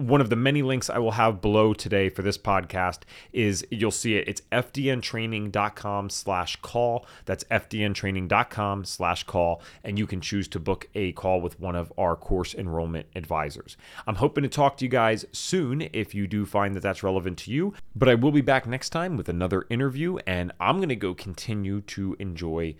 one 0.00 0.20
of 0.20 0.30
the 0.30 0.36
many 0.36 0.62
links 0.62 0.90
I 0.90 0.98
will 0.98 1.12
have 1.12 1.40
below 1.40 1.74
today 1.74 2.08
for 2.08 2.22
this 2.22 2.38
podcast 2.38 3.00
is 3.32 3.66
you'll 3.70 3.90
see 3.90 4.16
it. 4.16 4.28
It's 4.28 4.42
fdntraining.com 4.52 6.10
slash 6.10 6.56
call. 6.56 7.06
That's 7.24 7.44
fdntraining.com 7.44 8.84
slash 8.84 9.24
call. 9.24 9.62
And 9.84 9.98
you 9.98 10.06
can 10.06 10.20
choose 10.20 10.48
to 10.48 10.58
book 10.58 10.88
a 10.94 11.12
call 11.12 11.40
with 11.40 11.60
one 11.60 11.76
of 11.76 11.92
our 11.98 12.16
course 12.16 12.54
enrollment 12.54 13.06
advisors. 13.14 13.76
I'm 14.06 14.16
hoping 14.16 14.42
to 14.42 14.48
talk 14.48 14.76
to 14.78 14.84
you 14.84 14.90
guys 14.90 15.24
soon 15.32 15.88
if 15.92 16.14
you 16.14 16.26
do 16.26 16.46
find 16.46 16.74
that 16.74 16.82
that's 16.82 17.02
relevant 17.02 17.38
to 17.40 17.50
you. 17.50 17.74
But 17.94 18.08
I 18.08 18.14
will 18.14 18.32
be 18.32 18.40
back 18.40 18.66
next 18.66 18.90
time 18.90 19.16
with 19.16 19.28
another 19.28 19.66
interview, 19.70 20.18
and 20.26 20.52
I'm 20.60 20.76
going 20.76 20.88
to 20.88 20.96
go 20.96 21.14
continue 21.14 21.80
to 21.82 22.16
enjoy 22.18 22.74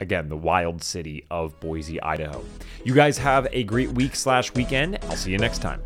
again 0.00 0.28
the 0.28 0.36
wild 0.36 0.82
city 0.82 1.24
of 1.30 1.58
boise 1.60 2.00
idaho 2.02 2.44
you 2.84 2.92
guys 2.92 3.16
have 3.16 3.46
a 3.52 3.62
great 3.62 3.88
week 3.90 4.16
slash 4.16 4.52
weekend 4.54 4.98
i'll 5.04 5.16
see 5.16 5.30
you 5.30 5.38
next 5.38 5.62
time 5.62 5.80